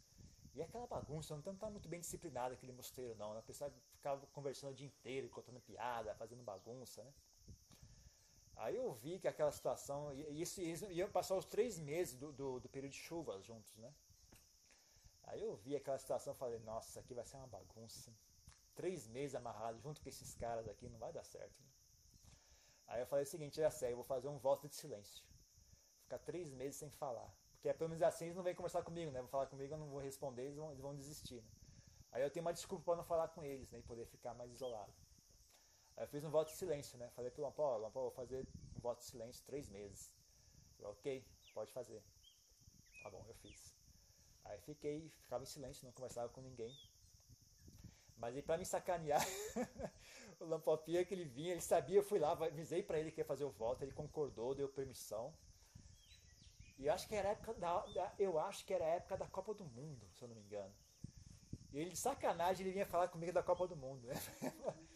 E 0.54 0.62
aquela 0.62 0.88
bagunça, 0.88 1.34
não 1.36 1.54
estava 1.54 1.72
muito 1.72 1.88
bem 1.88 2.00
disciplinado 2.00 2.54
aquele 2.54 2.74
mosteiro, 2.74 3.16
não. 3.16 3.34
Né? 3.34 3.40
O 3.40 3.44
pessoal 3.44 3.72
ficava 3.94 4.26
conversando 4.28 4.72
o 4.72 4.76
dia 4.76 4.88
inteiro, 4.88 5.30
contando 5.30 5.60
piada, 5.62 6.16
fazendo 6.16 6.44
bagunça, 6.44 7.04
né? 7.04 7.14
Aí 8.58 8.76
eu 8.76 8.92
vi 8.92 9.20
que 9.20 9.28
aquela 9.28 9.52
situação, 9.52 10.14
e 10.14 10.42
isso 10.42 10.62
iam 10.62 11.10
passar 11.10 11.36
os 11.36 11.46
três 11.46 11.78
meses 11.78 12.16
do, 12.16 12.32
do, 12.32 12.60
do, 12.60 12.70
período 12.70 12.92
de 12.92 12.98
chuvas 12.98 13.44
juntos, 13.46 13.76
né? 13.78 13.94
Aí 15.26 15.44
eu 15.44 15.56
vi 15.56 15.76
aquela 15.76 16.00
situação 16.00 16.34
e 16.34 16.36
falei, 16.36 16.60
nossa, 16.60 17.00
aqui 17.00 17.14
vai 17.14 17.24
ser 17.24 17.38
uma 17.38 17.48
bagunça. 17.48 18.12
Três 18.74 19.08
meses 19.08 19.36
amarrado 19.36 19.80
junto 19.80 20.02
com 20.02 20.10
esses 20.10 20.34
caras 20.36 20.68
aqui, 20.68 20.90
não 20.90 20.98
vai 20.98 21.14
dar 21.14 21.24
certo. 21.24 21.60
Né? 21.62 21.70
Aí 22.88 23.02
eu 23.02 23.06
falei 23.06 23.24
o 23.24 23.28
seguinte, 23.28 23.62
é 23.62 23.70
sério, 23.70 23.94
eu 23.94 23.98
vou 23.98 24.06
fazer 24.06 24.28
um 24.28 24.38
voto 24.38 24.68
de 24.68 24.76
silêncio. 24.76 25.24
Ficar 26.04 26.20
três 26.20 26.52
meses 26.52 26.78
sem 26.78 26.90
falar. 26.90 27.32
Porque 27.52 27.70
é 27.70 27.74
pelo 27.74 27.90
menos 27.90 28.02
assim 28.02 28.26
eles 28.26 28.36
não 28.36 28.44
vêm 28.44 28.56
conversar 28.56 28.82
comigo, 28.82 29.12
né? 29.12 29.20
Vão 29.20 29.30
falar 29.30 29.48
comigo, 29.48 29.74
eu 29.74 29.78
não 29.78 29.90
vou 29.90 30.00
responder, 30.00 30.44
eles 30.44 30.56
vão, 30.56 30.72
eles 30.72 30.82
vão 30.82 30.96
desistir. 30.96 31.42
Né? 31.42 31.52
Aí 32.12 32.24
eu 32.24 32.32
tenho 32.32 32.46
uma 32.46 32.54
desculpa 32.54 32.86
para 32.86 32.96
não 32.96 33.04
falar 33.04 33.28
com 33.28 33.44
eles, 33.44 33.70
né? 33.70 33.80
E 33.80 33.84
poder 33.84 34.06
ficar 34.06 34.34
mais 34.34 34.52
isolado. 34.52 34.94
Aí 35.98 36.04
eu 36.04 36.08
fiz 36.08 36.24
um 36.24 36.30
voto 36.30 36.50
de 36.50 36.58
silêncio, 36.58 36.98
né? 36.98 37.10
Falei 37.16 37.32
pro 37.32 37.42
Lampó, 37.42 37.76
Lampó, 37.78 38.02
vou 38.02 38.12
fazer 38.12 38.46
um 38.76 38.80
voto 38.80 39.00
de 39.00 39.06
silêncio 39.06 39.44
três 39.46 39.68
meses. 39.68 40.14
Falei, 40.78 40.92
ok, 40.92 41.26
pode 41.56 41.72
fazer. 41.72 42.04
Tá 43.02 43.10
bom, 43.10 43.26
eu 43.28 43.34
fiz. 43.34 43.74
Aí 44.46 44.60
fiquei, 44.60 45.10
ficava 45.24 45.44
em 45.44 45.48
silêncio, 45.48 45.86
não 45.86 45.92
conversava 45.92 46.30
com 46.30 46.40
ninguém. 46.40 46.72
Mas 48.16 48.36
aí 48.36 48.44
pra 48.44 48.58
me 48.58 48.66
sacanear, 48.66 49.22
o 50.40 50.46
Lampopia 50.46 51.04
que 51.04 51.16
ele 51.16 51.26
vinha, 51.26 51.52
ele 51.52 51.62
sabia, 51.62 51.98
eu 51.98 52.04
fui 52.04 52.20
lá, 52.20 52.32
avisei 52.32 52.84
para 52.84 53.00
ele 53.00 53.12
que 53.12 53.22
ia 53.22 53.26
fazer 53.26 53.44
o 53.46 53.50
voto, 53.50 53.84
ele 53.84 53.92
concordou, 53.92 54.54
deu 54.54 54.70
permissão. 54.70 55.34
E 56.78 56.88
acho 56.88 57.08
que 57.08 57.16
era 57.16 57.30
época 57.30 57.56
da, 57.56 58.14
eu 58.20 58.38
acho 58.38 58.64
que 58.66 58.74
era 58.74 58.86
a 58.86 58.90
época 58.90 59.18
da 59.18 59.26
Copa 59.26 59.54
do 59.56 59.66
Mundo, 59.66 60.08
se 60.14 60.24
eu 60.24 60.28
não 60.28 60.36
me 60.36 60.42
engano. 60.42 60.74
E 61.74 61.80
ele 61.80 61.90
de 61.90 61.98
sacanagem 61.98 62.64
ele 62.64 62.74
vinha 62.74 62.86
falar 62.86 63.08
comigo 63.08 63.34
da 63.34 63.42
Copa 63.42 63.68
do 63.68 63.76
Mundo. 63.76 64.06
Né? 64.06 64.14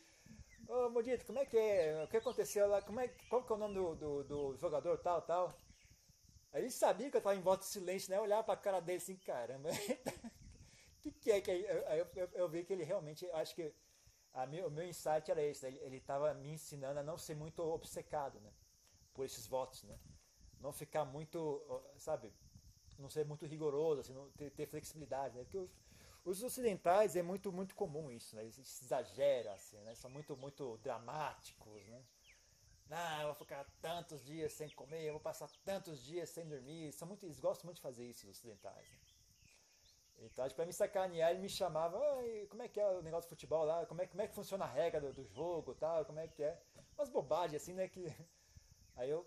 Ô, 0.72 0.90
Modito, 0.90 1.26
como 1.26 1.38
é 1.38 1.46
que 1.46 1.58
é? 1.58 2.02
O 2.02 2.08
que 2.08 2.16
aconteceu 2.16 2.66
lá? 2.66 2.82
Como 2.82 2.98
é, 2.98 3.10
qual 3.28 3.44
que 3.44 3.52
é 3.52 3.56
o 3.56 3.60
nome 3.60 3.76
do, 3.76 3.94
do, 3.94 4.24
do 4.24 4.58
jogador 4.58 4.98
tal, 5.00 5.22
tal? 5.22 5.54
Aí 6.54 6.62
ele 6.62 6.72
sabia 6.72 7.10
que 7.10 7.18
eu 7.18 7.20
estava 7.20 7.36
em 7.36 7.42
volta 7.42 7.66
de 7.66 7.70
silêncio, 7.70 8.10
né? 8.10 8.16
Eu 8.16 8.22
olhava 8.22 8.42
pra 8.46 8.56
cara 8.56 8.80
dele 8.80 9.00
assim, 9.00 9.18
caramba. 9.18 9.68
O 9.70 9.74
que, 11.04 11.12
que 11.12 11.30
é 11.30 11.42
que 11.42 11.52
aí 11.52 11.66
eu, 12.00 12.08
eu, 12.16 12.30
eu, 12.36 12.50
vi 12.50 12.64
que 12.64 12.72
ele 12.72 12.86
realmente, 12.86 13.30
acho 13.32 13.54
que 13.54 13.74
meu, 14.48 14.68
o 14.68 14.72
meu 14.72 14.88
insight 14.88 15.30
era 15.30 15.44
esse, 15.44 15.70
né? 15.70 15.78
ele 15.82 15.98
estava 15.98 16.34
me 16.36 16.52
ensinando 16.52 17.02
a 17.02 17.04
não 17.04 17.18
ser 17.18 17.36
muito 17.36 17.62
obcecado, 17.62 18.40
né? 18.40 18.54
Por 19.14 19.26
esses 19.26 19.46
votos, 19.48 19.84
né? 19.84 20.00
Não 20.62 20.72
ficar 20.72 21.04
muito, 21.04 21.62
sabe? 21.98 22.32
Não 22.98 23.10
ser 23.10 23.26
muito 23.26 23.46
rigoroso, 23.46 24.00
assim, 24.00 24.14
não 24.14 24.32
ter, 24.32 24.50
ter 24.52 24.68
flexibilidade, 24.68 25.36
né? 25.36 25.44
Porque 25.44 25.58
eu, 25.58 25.70
os 26.24 26.44
ocidentais 26.44 27.16
é 27.16 27.22
muito 27.22 27.52
muito 27.52 27.76
comum 27.76 28.12
isso, 28.12 28.36
né? 28.36 28.44
Eles 28.44 28.58
exageram 28.84 29.52
assim, 29.54 29.78
né? 29.82 29.96
São 29.96 30.10
muito 30.10 30.36
muito 30.38 30.78
dramáticos, 30.78 31.86
né? 31.88 32.04
Não, 32.88 33.22
eu 33.22 33.28
vou 33.28 33.36
ficar 33.36 33.66
tantos 33.82 34.24
dias 34.26 34.52
sem 34.52 34.70
comer, 34.72 35.06
eu 35.06 35.14
vou 35.14 35.22
passar 35.22 35.50
tantos 35.64 36.04
dias 36.04 36.30
sem 36.30 36.46
dormir. 36.48 36.92
São 36.92 37.08
muito, 37.08 37.26
eles 37.26 37.40
gostam 37.40 37.66
muito 37.66 37.78
de 37.78 37.82
fazer 37.82 38.06
isso, 38.06 38.28
os 38.28 38.38
ocidentais. 38.38 38.90
Né? 38.90 38.98
Então, 40.24 40.48
para 40.50 40.66
me 40.66 40.74
sacanear, 40.74 41.32
ele 41.32 41.40
me 41.40 41.50
chamava, 41.50 41.98
como 42.50 42.62
é 42.62 42.68
que 42.68 42.80
é 42.80 42.88
o 42.88 43.02
negócio 43.02 43.30
de 43.30 43.36
futebol 43.36 43.64
lá? 43.64 43.86
Como 43.86 44.02
é, 44.02 44.08
como 44.08 44.22
é 44.22 44.28
que 44.28 44.36
funciona 44.36 44.66
a 44.66 44.68
regra 44.68 45.00
do, 45.00 45.14
do 45.14 45.24
jogo 45.24 45.74
tal? 45.74 46.06
Como 46.06 46.20
é 46.20 46.28
que 46.28 46.44
é? 46.44 46.62
Umas 46.98 47.10
bobagens 47.10 47.62
assim, 47.62 47.74
né? 47.74 47.88
Que... 47.88 48.14
Aí 48.98 49.10
eu 49.10 49.26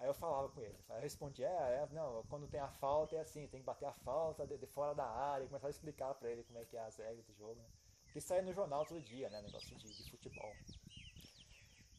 Aí 0.00 0.08
eu 0.08 0.14
falava 0.14 0.48
com 0.48 0.62
ele, 0.62 0.78
aí 0.88 0.96
eu 0.96 1.02
respondia, 1.02 1.46
é, 1.46 1.82
é, 1.82 1.88
não, 1.92 2.24
quando 2.30 2.48
tem 2.48 2.58
a 2.58 2.68
falta 2.68 3.16
é 3.16 3.20
assim, 3.20 3.46
tem 3.48 3.60
que 3.60 3.66
bater 3.66 3.84
a 3.84 3.92
falta 3.92 4.46
de, 4.46 4.56
de 4.56 4.66
fora 4.66 4.94
da 4.94 5.04
área, 5.04 5.46
começava 5.46 5.68
a 5.68 5.70
explicar 5.70 6.14
para 6.14 6.30
ele 6.30 6.42
como 6.44 6.58
é 6.58 6.64
que 6.64 6.74
é 6.74 6.80
as 6.80 6.96
regras 6.96 7.26
do 7.26 7.34
jogo, 7.34 7.56
né? 7.56 7.68
Porque 8.04 8.18
saía 8.18 8.40
no 8.40 8.54
jornal 8.54 8.86
todo 8.86 9.02
dia, 9.02 9.28
né, 9.28 9.42
negócio 9.42 9.76
de, 9.76 9.86
de 9.86 10.10
futebol. 10.10 10.52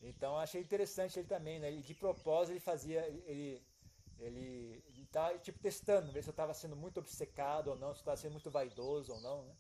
Então 0.02 0.36
achei 0.40 0.62
interessante 0.62 1.20
ele 1.20 1.28
também, 1.28 1.60
né, 1.60 1.72
de 1.72 1.94
propósito 1.94 2.54
ele 2.54 2.60
fazia, 2.60 3.08
ele, 3.08 3.62
ele, 4.18 4.84
ele 4.88 5.06
tá 5.12 5.38
tipo 5.38 5.60
testando, 5.60 6.12
ver 6.12 6.24
se 6.24 6.30
eu 6.30 6.32
estava 6.32 6.56
sendo 6.56 6.76
muito 6.76 7.00
obcecado 7.00 7.68
ou 7.68 7.76
não, 7.76 7.94
se 7.94 8.00
eu 8.00 8.02
estava 8.02 8.18
sendo 8.18 8.32
muito 8.32 8.50
vaidoso 8.50 9.14
ou 9.14 9.22
não, 9.22 9.44
né. 9.44 9.56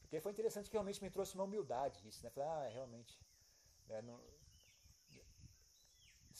Porque 0.00 0.20
foi 0.20 0.32
interessante 0.32 0.68
que 0.68 0.74
realmente 0.74 1.00
me 1.00 1.10
trouxe 1.10 1.36
uma 1.36 1.44
humildade 1.44 2.08
isso, 2.08 2.24
né, 2.24 2.30
falei, 2.30 2.48
ah, 2.48 2.68
realmente, 2.72 3.16
né, 3.86 4.02
não, 4.02 4.20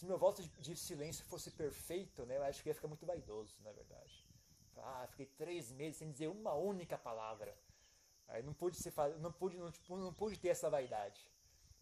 se 0.04 0.08
meu 0.08 0.18
voto 0.18 0.42
de 0.42 0.76
silêncio 0.76 1.24
fosse 1.24 1.50
perfeito, 1.50 2.26
né, 2.26 2.36
eu 2.36 2.42
acho 2.44 2.62
que 2.62 2.68
ia 2.68 2.74
ficar 2.74 2.88
muito 2.88 3.06
vaidoso, 3.06 3.56
na 3.62 3.72
verdade. 3.72 4.22
Ah, 4.76 5.06
fiquei 5.08 5.24
três 5.24 5.72
meses 5.72 5.96
sem 5.96 6.10
dizer 6.10 6.28
uma 6.28 6.52
única 6.52 6.98
palavra. 6.98 7.56
Aí 8.28 8.42
não 8.42 8.52
pude, 8.52 8.76
ser, 8.76 8.92
não 9.20 9.32
pude, 9.32 9.56
não, 9.56 9.70
tipo, 9.70 9.96
não 9.96 10.12
pude 10.12 10.38
ter 10.38 10.48
essa 10.48 10.68
vaidade. 10.68 11.26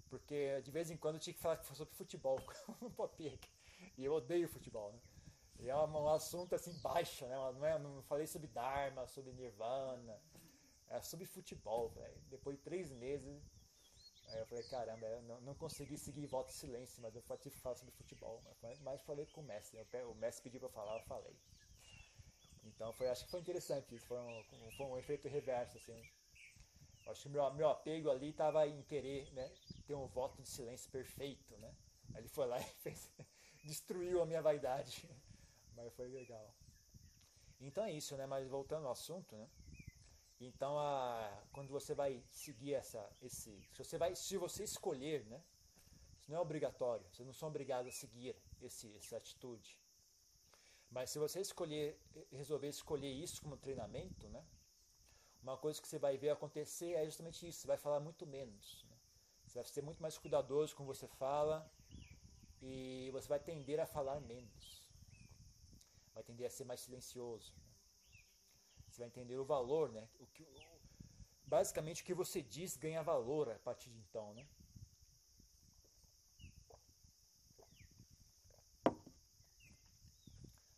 Porque 0.08 0.60
de 0.60 0.70
vez 0.70 0.88
em 0.90 0.96
quando 0.96 1.16
eu 1.16 1.20
tinha 1.20 1.34
que 1.34 1.40
falar 1.40 1.60
sobre 1.64 1.94
futebol 1.94 2.38
com 2.78 2.86
o 2.86 2.90
Popek. 2.90 3.48
E 3.98 4.04
eu 4.04 4.12
odeio 4.12 4.48
futebol, 4.48 4.92
né? 4.92 5.00
E 5.58 5.68
é 5.68 5.76
um, 5.76 6.08
assunto 6.08 6.54
assim 6.54 6.72
baixo, 6.80 7.26
né? 7.26 7.34
Não, 7.34 7.66
é, 7.66 7.78
não 7.78 8.02
falei 8.02 8.26
sobre 8.26 8.46
Dharma, 8.46 9.06
sobre 9.08 9.32
Nirvana. 9.32 10.20
Era 10.88 11.02
sobre 11.02 11.26
futebol, 11.26 11.88
velho. 11.88 12.20
Depois 12.28 12.56
de 12.56 12.62
três 12.62 12.92
meses, 12.92 13.42
aí 14.34 14.40
eu 14.40 14.46
falei, 14.46 14.64
caramba, 14.64 15.06
eu 15.06 15.22
não, 15.22 15.40
não 15.40 15.54
consegui 15.54 15.98
seguir 15.98 16.26
voto 16.26 16.48
de 16.48 16.54
silêncio, 16.54 17.02
mas 17.02 17.14
eu 17.14 17.22
que 17.22 17.50
falar 17.50 17.76
sobre 17.76 17.94
futebol. 17.94 18.42
Mas, 18.62 18.78
mas 18.80 19.02
falei 19.02 19.26
com 19.26 19.40
o 19.40 19.44
Messi. 19.44 19.76
O 20.10 20.14
Messi 20.14 20.42
pediu 20.42 20.60
pra 20.60 20.68
falar, 20.68 20.96
eu 20.96 21.02
falei. 21.04 21.36
Então 22.64 22.92
foi, 22.92 23.08
acho 23.08 23.24
que 23.24 23.30
foi 23.30 23.40
interessante 23.40 23.94
isso, 23.94 24.06
foi 24.06 24.18
um, 24.18 24.44
foi 24.76 24.86
um 24.86 24.98
efeito 24.98 25.28
reverso, 25.28 25.76
assim. 25.76 26.00
Acho 27.06 27.22
que 27.22 27.28
meu, 27.28 27.52
meu 27.54 27.68
apego 27.68 28.10
ali 28.10 28.30
estava 28.30 28.66
em 28.66 28.82
querer 28.82 29.32
né, 29.32 29.52
ter 29.86 29.94
um 29.94 30.06
voto 30.06 30.40
de 30.40 30.48
silêncio 30.48 30.90
perfeito, 30.90 31.56
né? 31.58 31.74
Aí 32.14 32.20
ele 32.20 32.28
foi 32.28 32.46
lá 32.46 32.58
e 32.60 32.64
fez, 32.64 33.10
destruiu 33.64 34.22
a 34.22 34.26
minha 34.26 34.40
vaidade. 34.40 35.08
Mas 35.74 35.92
foi 35.94 36.08
legal. 36.08 36.54
Então 37.60 37.84
é 37.84 37.92
isso, 37.92 38.16
né? 38.16 38.26
Mas 38.26 38.48
voltando 38.48 38.86
ao 38.86 38.92
assunto, 38.92 39.36
né? 39.36 39.48
Então, 40.44 40.76
a, 40.76 41.44
quando 41.52 41.70
você 41.70 41.94
vai 41.94 42.20
seguir 42.30 42.74
essa, 42.74 43.08
esse, 43.20 43.50
se 43.72 43.78
você 43.78 43.96
vai, 43.96 44.14
se 44.16 44.36
você 44.36 44.64
escolher, 44.64 45.24
né? 45.26 45.40
Isso 46.18 46.30
não 46.30 46.38
é 46.38 46.40
obrigatório. 46.40 47.06
Você 47.12 47.22
não 47.24 47.32
são 47.32 47.48
obrigados 47.48 47.94
a 47.94 47.96
seguir 47.96 48.34
esse, 48.60 48.92
essa 48.96 49.16
atitude. 49.16 49.78
Mas 50.90 51.10
se 51.10 51.18
você 51.18 51.40
escolher, 51.40 51.96
resolver 52.32 52.68
escolher 52.68 53.12
isso 53.12 53.40
como 53.40 53.56
treinamento, 53.56 54.28
né? 54.28 54.44
Uma 55.42 55.56
coisa 55.56 55.80
que 55.80 55.88
você 55.88 55.98
vai 55.98 56.16
ver 56.16 56.30
acontecer 56.30 56.92
é 56.92 57.04
justamente 57.04 57.46
isso. 57.46 57.60
Você 57.60 57.66
vai 57.66 57.76
falar 57.76 58.00
muito 58.00 58.26
menos. 58.26 58.84
Né? 58.88 58.96
Você 59.44 59.58
vai 59.60 59.64
ser 59.64 59.82
muito 59.82 60.02
mais 60.02 60.18
cuidadoso 60.18 60.74
com 60.74 60.84
você 60.84 61.06
fala 61.06 61.70
e 62.60 63.10
você 63.12 63.28
vai 63.28 63.40
tender 63.40 63.78
a 63.78 63.86
falar 63.86 64.20
menos. 64.20 64.88
Vai 66.12 66.22
tender 66.24 66.46
a 66.46 66.50
ser 66.50 66.64
mais 66.64 66.80
silencioso. 66.80 67.52
Né? 68.92 68.96
Você 68.96 68.98
vai 68.98 69.08
entender 69.08 69.36
o 69.36 69.44
valor, 69.44 69.90
né? 69.90 70.08
O 70.18 70.26
que, 70.26 70.46
basicamente 71.46 72.02
o 72.02 72.04
que 72.04 72.14
você 72.14 72.42
diz 72.42 72.76
ganha 72.76 73.02
valor 73.02 73.50
a 73.50 73.58
partir 73.58 73.90
de 73.90 73.98
então, 73.98 74.34
né? 74.34 74.46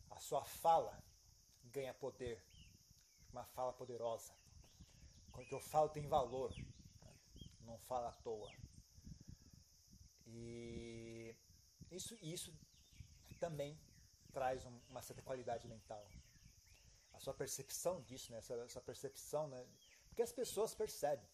A 0.09 0.19
sua 0.19 0.43
fala 0.45 1.03
ganha 1.65 1.93
poder, 1.93 2.41
uma 3.31 3.45
fala 3.45 3.73
poderosa. 3.73 4.33
Quando 5.31 5.51
eu 5.51 5.59
falo 5.59 5.89
tem 5.89 6.07
valor, 6.07 6.53
não 7.61 7.77
fala 7.79 8.09
à 8.09 8.13
toa. 8.13 8.49
E 10.25 11.35
isso, 11.91 12.15
isso 12.21 12.53
também 13.39 13.77
traz 14.31 14.65
uma 14.89 15.01
certa 15.01 15.21
qualidade 15.21 15.67
mental 15.67 16.05
a 17.15 17.19
sua 17.19 17.33
percepção 17.33 18.01
disso, 18.01 18.31
né? 18.31 18.37
essa, 18.37 18.53
essa 18.55 18.81
percepção, 18.81 19.47
né? 19.47 19.65
porque 20.07 20.21
as 20.21 20.31
pessoas 20.31 20.73
percebem. 20.73 21.27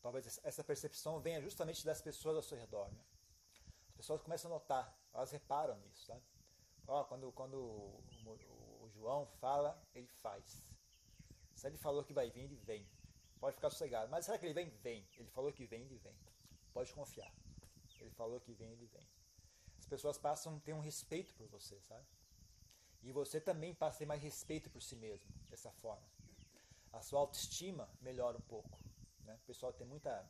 Talvez 0.00 0.38
essa 0.42 0.62
percepção 0.62 1.18
venha 1.20 1.40
justamente 1.40 1.84
das 1.84 2.02
pessoas 2.02 2.36
ao 2.36 2.42
seu 2.42 2.58
redor. 2.58 2.90
Né? 2.92 3.04
As 3.88 3.94
pessoas 3.96 4.20
começam 4.20 4.50
a 4.50 4.54
notar, 4.54 4.98
elas 5.14 5.30
reparam 5.30 5.76
nisso. 5.78 6.06
Sabe? 6.06 6.22
Ó, 6.86 7.04
quando 7.04 7.32
quando 7.32 7.54
o, 7.54 8.04
o, 8.26 8.84
o 8.84 8.90
João 8.90 9.26
fala, 9.40 9.82
ele 9.94 10.08
faz. 10.08 10.62
Se 11.54 11.66
ele 11.66 11.78
falou 11.78 12.04
que 12.04 12.12
vai 12.12 12.30
vir, 12.30 12.44
ele 12.44 12.56
vem. 12.56 12.86
Pode 13.40 13.56
ficar 13.56 13.70
sossegado. 13.70 14.10
Mas 14.10 14.26
será 14.26 14.38
que 14.38 14.44
ele 14.44 14.54
vem? 14.54 14.68
Vem. 14.82 15.08
Ele 15.16 15.30
falou 15.30 15.52
que 15.52 15.66
vem, 15.66 15.82
ele 15.82 15.98
vem. 15.98 16.16
Pode 16.72 16.92
confiar. 16.92 17.32
Ele 18.00 18.10
falou 18.10 18.40
que 18.40 18.52
vem, 18.52 18.72
ele 18.72 18.86
vem. 18.86 19.08
As 19.78 19.86
pessoas 19.86 20.18
passam 20.18 20.56
a 20.56 20.60
ter 20.60 20.74
um 20.74 20.80
respeito 20.80 21.34
por 21.34 21.46
você, 21.48 21.80
sabe? 21.80 22.06
E 23.04 23.12
você 23.12 23.38
também 23.38 23.74
passa 23.74 23.96
a 23.96 24.00
ter 24.00 24.06
mais 24.06 24.22
respeito 24.22 24.70
por 24.70 24.82
si 24.82 24.96
mesmo, 24.96 25.30
dessa 25.50 25.70
forma. 25.70 26.06
A 26.90 27.02
sua 27.02 27.20
autoestima 27.20 27.88
melhora 28.00 28.38
um 28.38 28.46
pouco. 28.54 28.78
Né? 29.24 29.34
O 29.34 29.46
pessoal 29.46 29.72
tem 29.74 29.86
muita, 29.86 30.26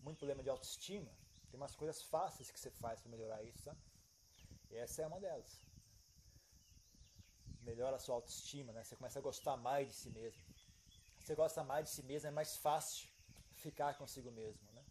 muito 0.00 0.16
problema 0.16 0.42
de 0.42 0.48
autoestima. 0.48 1.12
Tem 1.50 1.60
umas 1.60 1.76
coisas 1.76 2.00
fáceis 2.02 2.50
que 2.50 2.58
você 2.58 2.70
faz 2.70 3.00
para 3.00 3.10
melhorar 3.10 3.42
isso. 3.42 3.64
Tá? 3.64 3.76
E 4.70 4.76
essa 4.76 5.02
é 5.02 5.06
uma 5.06 5.20
delas. 5.20 5.60
Melhora 7.60 7.96
a 7.96 7.98
sua 7.98 8.14
autoestima, 8.14 8.72
né? 8.72 8.82
você 8.82 8.96
começa 8.96 9.18
a 9.18 9.22
gostar 9.22 9.56
mais 9.58 9.86
de 9.88 9.94
si 9.94 10.08
mesmo. 10.08 10.42
Você 11.18 11.34
gosta 11.34 11.62
mais 11.62 11.86
de 11.86 11.94
si 11.94 12.02
mesmo, 12.02 12.28
é 12.28 12.30
mais 12.30 12.56
fácil 12.56 13.08
ficar 13.56 13.94
consigo 13.98 14.30
mesmo. 14.30 14.72
Né? 14.72 14.82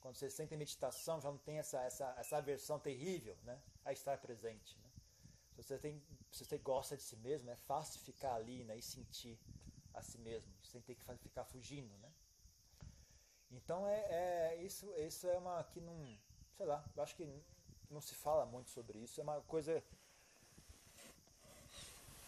Quando 0.00 0.16
você 0.16 0.28
sente 0.28 0.56
meditação, 0.56 1.20
já 1.20 1.30
não 1.30 1.38
tem 1.38 1.58
essa, 1.58 1.80
essa, 1.82 2.12
essa 2.18 2.36
aversão 2.36 2.78
terrível 2.78 3.36
né? 3.44 3.60
a 3.84 3.92
estar 3.92 4.18
presente. 4.18 4.83
Se 5.54 5.62
você, 5.62 5.78
tem, 5.78 6.02
se 6.32 6.44
você 6.44 6.58
gosta 6.58 6.96
de 6.96 7.02
si 7.02 7.16
mesmo, 7.16 7.48
é 7.48 7.56
fácil 7.56 8.00
ficar 8.00 8.34
ali 8.34 8.64
né, 8.64 8.76
e 8.76 8.82
sentir 8.82 9.38
a 9.94 10.02
si 10.02 10.18
mesmo, 10.18 10.52
sem 10.62 10.80
ter 10.80 10.96
que 10.96 11.04
ficar 11.18 11.44
fugindo. 11.44 11.96
Né? 11.98 12.12
Então 13.52 13.86
é, 13.86 14.00
é 14.10 14.62
isso, 14.62 14.92
isso 14.98 15.28
é 15.28 15.38
uma 15.38 15.62
que 15.64 15.80
não. 15.80 16.18
Sei 16.56 16.66
lá, 16.66 16.84
eu 16.96 17.02
acho 17.02 17.14
que 17.14 17.26
não 17.90 18.00
se 18.00 18.14
fala 18.14 18.44
muito 18.44 18.70
sobre 18.70 18.98
isso. 18.98 19.20
É 19.20 19.22
uma 19.22 19.40
coisa 19.42 19.82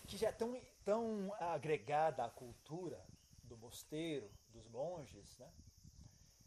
que 0.07 0.17
já 0.17 0.29
é 0.29 0.33
tão, 0.33 0.61
tão 0.85 1.35
agregada 1.41 2.25
à 2.25 2.31
cultura 2.31 3.05
do 3.43 3.57
mosteiro, 3.57 4.31
dos 4.53 4.69
monges, 4.69 5.37
né? 5.39 5.53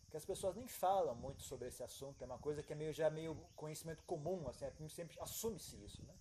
que 0.09 0.17
as 0.17 0.25
pessoas 0.25 0.55
nem 0.55 0.67
falam 0.67 1.15
muito 1.15 1.43
sobre 1.43 1.67
esse 1.67 1.83
assunto. 1.83 2.21
É 2.21 2.25
uma 2.25 2.39
coisa 2.39 2.63
que 2.63 2.73
é 2.73 2.75
meio, 2.75 2.91
já 2.91 3.09
meio 3.09 3.35
conhecimento 3.55 4.03
comum, 4.03 4.47
assim, 4.47 4.65
é, 4.65 4.89
sempre 4.89 5.19
assume-se 5.19 5.75
isso. 5.83 6.03
Né? 6.03 6.13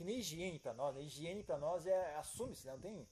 Que 0.00 0.04
nem 0.04 0.18
higiene 0.18 0.58
para 0.58 0.72
nós. 0.72 0.96
Né? 0.96 1.02
Higiene 1.02 1.42
para 1.44 1.58
nós 1.58 1.86
é 1.86 2.16
assume-se, 2.16 2.66
né? 2.66 2.72
não 2.72 2.80
tem 2.80 3.08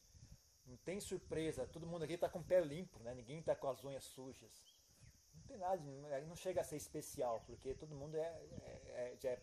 não 0.64 0.76
tem 0.78 0.98
surpresa. 1.00 1.66
Todo 1.66 1.86
mundo 1.86 2.04
aqui 2.04 2.14
está 2.14 2.28
com 2.30 2.38
o 2.38 2.44
pé 2.44 2.60
limpo, 2.60 2.98
né? 3.00 3.14
Ninguém 3.14 3.40
está 3.40 3.54
com 3.54 3.68
as 3.68 3.82
unhas 3.84 4.04
sujas. 4.04 4.62
Não 5.34 5.42
tem 5.42 5.56
nada, 5.56 5.82
não 6.26 6.36
chega 6.36 6.60
a 6.60 6.64
ser 6.64 6.76
especial, 6.76 7.42
porque 7.46 7.74
todo 7.74 7.94
mundo 7.94 8.16
é, 8.16 8.20
é, 8.20 9.12
é 9.12 9.16
já 9.18 9.30
é 9.30 9.40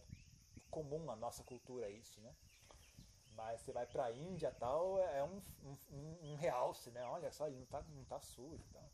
comum 0.69 1.03
na 1.03 1.15
nossa 1.15 1.43
cultura 1.43 1.89
isso, 1.89 2.21
né? 2.21 2.36
Mas 3.31 3.62
você 3.62 3.71
vai 3.71 3.88
para 3.88 4.05
a 4.05 4.12
Índia 4.12 4.51
tal, 4.51 4.99
é 4.99 5.23
um, 5.23 5.41
um, 5.63 6.31
um, 6.31 6.36
realce, 6.36 6.91
né? 6.91 7.03
Olha 7.05 7.31
só, 7.31 7.47
ele 7.47 7.58
não 7.58 7.63
está 7.63 7.81
não 7.81 8.05
tá 8.05 8.19
sujo, 8.19 8.63
então. 8.69 8.86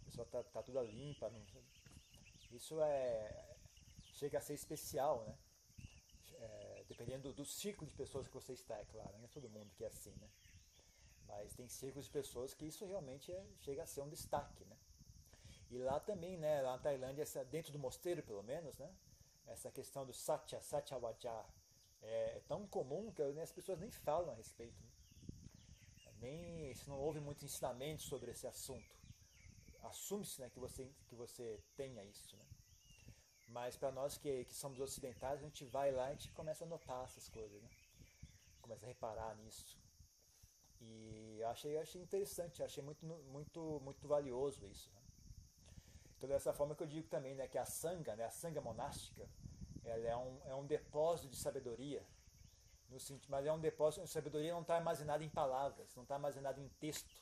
a 0.00 0.04
pessoa 0.04 0.26
está 0.26 0.42
tá 0.42 0.62
toda 0.62 0.82
limpa. 0.82 1.30
Não, 1.30 1.42
isso 2.52 2.80
é 2.82 3.56
chega 4.12 4.38
a 4.38 4.42
ser 4.42 4.54
especial, 4.54 5.24
né? 5.24 5.34
Dependendo 6.88 7.32
do, 7.32 7.44
círculo 7.44 7.90
de 7.90 7.96
pessoas 7.96 8.26
que 8.26 8.34
você 8.34 8.52
está, 8.54 8.76
é 8.78 8.84
claro, 8.86 9.16
não 9.18 9.24
é 9.24 9.28
todo 9.28 9.48
mundo 9.50 9.72
que 9.74 9.84
é 9.84 9.88
assim, 9.88 10.14
né? 10.20 10.28
Mas 11.26 11.54
tem 11.54 11.68
círculos 11.68 12.06
de 12.06 12.12
pessoas 12.12 12.54
que 12.54 12.64
isso 12.64 12.86
realmente 12.86 13.30
é, 13.30 13.44
chega 13.60 13.82
a 13.82 13.86
ser 13.86 14.00
um 14.00 14.08
destaque, 14.08 14.64
né? 14.64 14.76
E 15.70 15.78
lá 15.78 16.00
também, 16.00 16.38
né, 16.38 16.62
lá 16.62 16.72
na 16.72 16.78
Tailândia, 16.78 17.22
essa, 17.22 17.44
dentro 17.44 17.70
do 17.72 17.78
mosteiro 17.78 18.22
pelo 18.22 18.42
menos, 18.42 18.78
né, 18.78 18.90
essa 19.46 19.70
questão 19.70 20.06
do 20.06 20.14
satya, 20.14 20.60
satyawaja, 20.62 21.44
é, 22.02 22.38
é 22.38 22.42
tão 22.48 22.66
comum 22.66 23.12
que 23.12 23.22
né, 23.32 23.42
as 23.42 23.52
pessoas 23.52 23.78
nem 23.78 23.90
falam 23.90 24.30
a 24.30 24.34
respeito. 24.34 24.82
Né? 24.82 24.88
Nem, 26.20 26.74
se 26.74 26.88
não 26.88 26.98
houve 26.98 27.20
muito 27.20 27.44
ensinamento 27.44 28.02
sobre 28.02 28.30
esse 28.30 28.46
assunto. 28.46 28.98
Assume-se 29.82 30.40
né, 30.40 30.50
que, 30.50 30.58
você, 30.58 30.90
que 31.06 31.14
você 31.14 31.60
tenha 31.76 32.02
isso. 32.04 32.36
Né? 32.36 32.44
Mas 33.48 33.76
para 33.76 33.90
nós 33.90 34.18
que, 34.18 34.44
que 34.44 34.54
somos 34.54 34.78
ocidentais, 34.78 35.40
a 35.40 35.42
gente 35.42 35.64
vai 35.64 35.90
lá 35.90 36.08
e 36.08 36.10
a 36.10 36.12
gente 36.12 36.30
começa 36.32 36.64
a 36.64 36.68
notar 36.68 37.04
essas 37.04 37.28
coisas, 37.28 37.62
né? 37.62 37.68
Começa 38.60 38.84
a 38.84 38.88
reparar 38.88 39.34
nisso. 39.36 39.78
E 40.80 41.38
eu 41.40 41.48
achei, 41.48 41.76
eu 41.76 41.80
achei 41.80 42.00
interessante, 42.00 42.60
eu 42.60 42.66
achei 42.66 42.82
muito, 42.82 43.04
muito, 43.06 43.80
muito 43.82 44.06
valioso 44.06 44.66
isso. 44.66 44.92
Né? 44.94 45.00
Então 46.16 46.28
dessa 46.28 46.52
forma 46.52 46.74
que 46.74 46.82
eu 46.82 46.86
digo 46.86 47.08
também, 47.08 47.34
né, 47.34 47.48
que 47.48 47.58
a 47.58 47.64
sanga, 47.64 48.14
né, 48.16 48.24
a 48.24 48.30
sanga 48.30 48.60
monástica, 48.60 49.28
ela 49.84 50.06
é 50.06 50.16
um, 50.16 50.40
é 50.44 50.54
um 50.54 50.66
depósito 50.66 51.28
de 51.28 51.36
sabedoria, 51.36 52.04
no 52.90 52.98
sentido, 52.98 53.30
mas 53.30 53.46
é 53.46 53.52
um 53.52 53.60
depósito 53.60 54.04
de 54.04 54.10
sabedoria 54.10 54.52
não 54.52 54.62
está 54.62 54.76
armazenado 54.76 55.22
em 55.22 55.28
palavras, 55.28 55.94
não 55.94 56.02
está 56.02 56.14
armazenado 56.14 56.60
em 56.60 56.68
texto, 56.80 57.14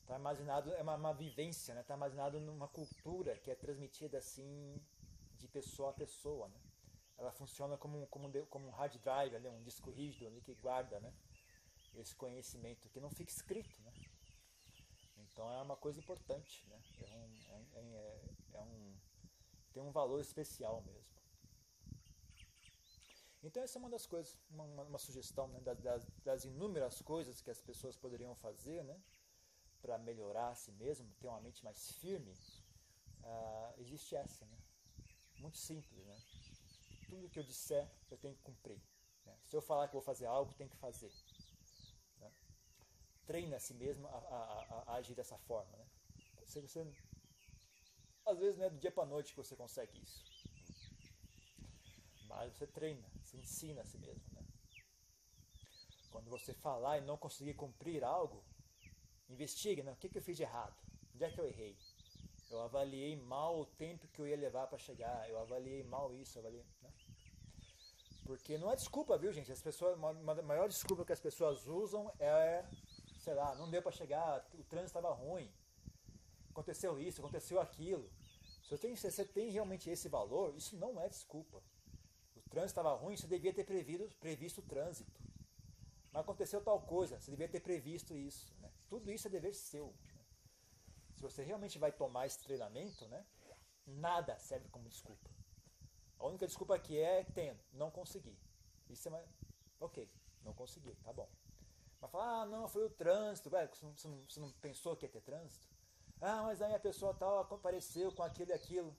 está 0.00 0.14
armazenado, 0.14 0.72
é 0.72 0.82
uma, 0.82 0.96
uma 0.96 1.14
vivência, 1.14 1.72
está 1.72 1.74
né, 1.74 1.82
tá 1.82 1.94
armazenado 1.94 2.40
numa 2.40 2.68
cultura 2.68 3.36
que 3.38 3.50
é 3.50 3.54
transmitida 3.54 4.18
assim 4.18 4.80
de 5.46 5.52
pessoa 5.52 5.90
a 5.90 5.92
pessoa. 5.92 6.48
Né? 6.48 6.60
Ela 7.18 7.32
funciona 7.32 7.78
como, 7.78 8.06
como, 8.08 8.30
como 8.46 8.68
um 8.68 8.70
hard 8.70 8.96
drive, 8.98 9.36
um 9.48 9.62
disco 9.62 9.90
rígido 9.90 10.26
ali 10.26 10.40
que 10.40 10.54
guarda 10.54 11.00
né? 11.00 11.12
esse 11.94 12.14
conhecimento 12.14 12.88
que 12.90 13.00
não 13.00 13.10
fica 13.10 13.30
escrito. 13.30 13.80
Né? 13.82 13.92
Então 15.18 15.50
é 15.52 15.62
uma 15.62 15.76
coisa 15.76 15.98
importante. 15.98 16.66
Né? 16.68 16.78
É 17.00 17.14
um, 17.14 17.30
é, 17.48 17.80
é, 17.80 18.30
é 18.54 18.60
um, 18.60 18.96
tem 19.72 19.82
um 19.82 19.92
valor 19.92 20.20
especial 20.20 20.82
mesmo. 20.82 21.16
Então 23.42 23.62
essa 23.62 23.78
é 23.78 23.80
uma 23.80 23.90
das 23.90 24.06
coisas, 24.06 24.36
uma, 24.50 24.64
uma 24.64 24.98
sugestão 24.98 25.46
né, 25.48 25.60
das, 25.60 25.78
das, 25.80 26.04
das, 26.24 26.44
inúmeras 26.44 27.00
coisas 27.00 27.40
que 27.40 27.50
as 27.50 27.62
pessoas 27.62 27.96
poderiam 27.96 28.34
fazer 28.34 28.82
né, 28.82 29.00
para 29.80 29.96
melhorar 29.98 30.48
a 30.48 30.54
si 30.56 30.72
mesmo, 30.72 31.08
ter 31.20 31.28
uma 31.28 31.40
mente 31.40 31.62
mais 31.62 31.92
firme. 31.92 32.32
Uh, 33.22 33.80
existe 33.80 34.16
essa, 34.16 34.44
né? 34.46 34.58
Muito 35.38 35.58
simples, 35.58 36.04
né? 36.04 36.18
Tudo 37.08 37.28
que 37.28 37.38
eu 37.38 37.44
disser, 37.44 37.88
eu 38.10 38.16
tenho 38.18 38.34
que 38.34 38.42
cumprir. 38.42 38.80
Né? 39.24 39.36
Se 39.44 39.56
eu 39.56 39.62
falar 39.62 39.86
que 39.88 39.94
vou 39.94 40.02
fazer 40.02 40.26
algo, 40.26 40.52
tem 40.54 40.68
que 40.68 40.76
fazer. 40.76 41.12
Né? 42.18 42.32
treina 43.26 43.56
a 43.56 43.60
si 43.60 43.74
mesmo 43.74 44.06
a, 44.08 44.18
a, 44.18 44.84
a 44.86 44.94
agir 44.94 45.14
dessa 45.14 45.36
forma. 45.38 45.76
Né? 45.76 45.86
Você, 46.46 46.60
às 48.24 48.38
vezes 48.38 48.56
não 48.58 48.66
é 48.66 48.70
do 48.70 48.78
dia 48.78 48.90
para 48.90 49.02
a 49.02 49.06
noite 49.06 49.32
que 49.32 49.36
você 49.36 49.54
consegue 49.54 50.00
isso. 50.02 50.24
Mas 52.28 52.52
você 52.52 52.66
treina, 52.66 53.06
você 53.22 53.36
ensina 53.36 53.82
a 53.82 53.84
si 53.84 53.98
mesmo. 53.98 54.24
Né? 54.32 54.46
Quando 56.10 56.30
você 56.30 56.54
falar 56.54 56.98
e 56.98 57.02
não 57.02 57.16
conseguir 57.16 57.54
cumprir 57.54 58.02
algo, 58.02 58.44
investigue, 59.28 59.82
né? 59.82 59.92
o 59.92 59.96
que, 59.96 60.08
que 60.08 60.18
eu 60.18 60.22
fiz 60.22 60.36
de 60.36 60.42
errado? 60.42 60.76
Onde 61.14 61.24
é 61.24 61.30
que 61.30 61.40
eu 61.40 61.46
errei? 61.46 61.76
Eu 62.50 62.60
avaliei 62.60 63.16
mal 63.16 63.60
o 63.60 63.66
tempo 63.66 64.06
que 64.08 64.20
eu 64.20 64.26
ia 64.26 64.36
levar 64.36 64.66
para 64.68 64.78
chegar, 64.78 65.28
eu 65.28 65.38
avaliei 65.38 65.82
mal 65.82 66.14
isso, 66.14 66.38
avaliei. 66.38 66.64
Né? 66.82 66.90
Porque 68.24 68.58
não 68.58 68.70
é 68.70 68.76
desculpa, 68.76 69.18
viu, 69.18 69.32
gente? 69.32 69.50
As 69.52 69.62
pessoas, 69.62 69.96
a 70.02 70.42
maior 70.42 70.68
desculpa 70.68 71.04
que 71.04 71.12
as 71.12 71.20
pessoas 71.20 71.66
usam 71.66 72.12
é, 72.18 72.64
sei 73.18 73.34
lá, 73.34 73.54
não 73.54 73.70
deu 73.70 73.82
para 73.82 73.92
chegar, 73.92 74.44
o 74.54 74.64
trânsito 74.64 74.98
estava 74.98 75.12
ruim, 75.12 75.52
aconteceu 76.50 76.98
isso, 76.98 77.20
aconteceu 77.20 77.60
aquilo. 77.60 78.10
Se 78.62 78.70
você 78.70 78.78
tem, 78.78 78.96
se 78.96 79.10
você 79.10 79.24
tem 79.24 79.50
realmente 79.50 79.88
esse 79.88 80.08
valor, 80.08 80.56
isso 80.56 80.76
não 80.76 81.00
é 81.00 81.08
desculpa. 81.08 81.62
O 82.34 82.40
trânsito 82.50 82.80
estava 82.80 82.94
ruim, 82.94 83.16
você 83.16 83.26
devia 83.26 83.52
ter 83.52 83.64
previsto, 83.64 84.16
previsto 84.18 84.60
o 84.60 84.64
trânsito. 84.64 85.20
Mas 86.12 86.22
aconteceu 86.22 86.60
tal 86.60 86.80
coisa, 86.80 87.20
você 87.20 87.30
devia 87.30 87.48
ter 87.48 87.60
previsto 87.60 88.16
isso. 88.16 88.52
Né? 88.60 88.70
Tudo 88.88 89.12
isso 89.12 89.28
é 89.28 89.30
dever 89.30 89.54
seu. 89.54 89.94
Se 91.16 91.22
você 91.22 91.42
realmente 91.42 91.78
vai 91.78 91.90
tomar 91.90 92.26
esse 92.26 92.38
treinamento, 92.38 93.08
né, 93.08 93.24
nada 93.86 94.38
serve 94.38 94.68
como 94.68 94.88
desculpa. 94.88 95.30
A 96.18 96.26
única 96.26 96.46
desculpa 96.46 96.74
aqui 96.74 96.98
é 96.98 97.24
tendo, 97.24 97.58
não 97.72 97.90
consegui. 97.90 98.38
Isso 98.90 99.08
é 99.08 99.10
uma... 99.10 99.24
Ok, 99.80 100.10
não 100.42 100.52
consegui, 100.52 100.94
tá 100.96 101.12
bom. 101.14 101.28
Mas 102.00 102.10
falar, 102.10 102.42
ah, 102.42 102.46
não, 102.46 102.68
foi 102.68 102.84
o 102.84 102.90
trânsito, 102.90 103.48
velho, 103.48 103.70
você 103.74 104.08
não, 104.08 104.24
você 104.28 104.40
não 104.40 104.50
pensou 104.60 104.94
que 104.94 105.06
ia 105.06 105.10
ter 105.10 105.22
trânsito? 105.22 105.66
Ah, 106.20 106.42
mas 106.42 106.60
aí 106.60 106.74
a 106.74 106.78
pessoa 106.78 107.14
tal 107.14 107.38
apareceu 107.40 108.12
com 108.12 108.22
aquilo 108.22 108.50
e 108.50 108.52
aquilo. 108.52 108.94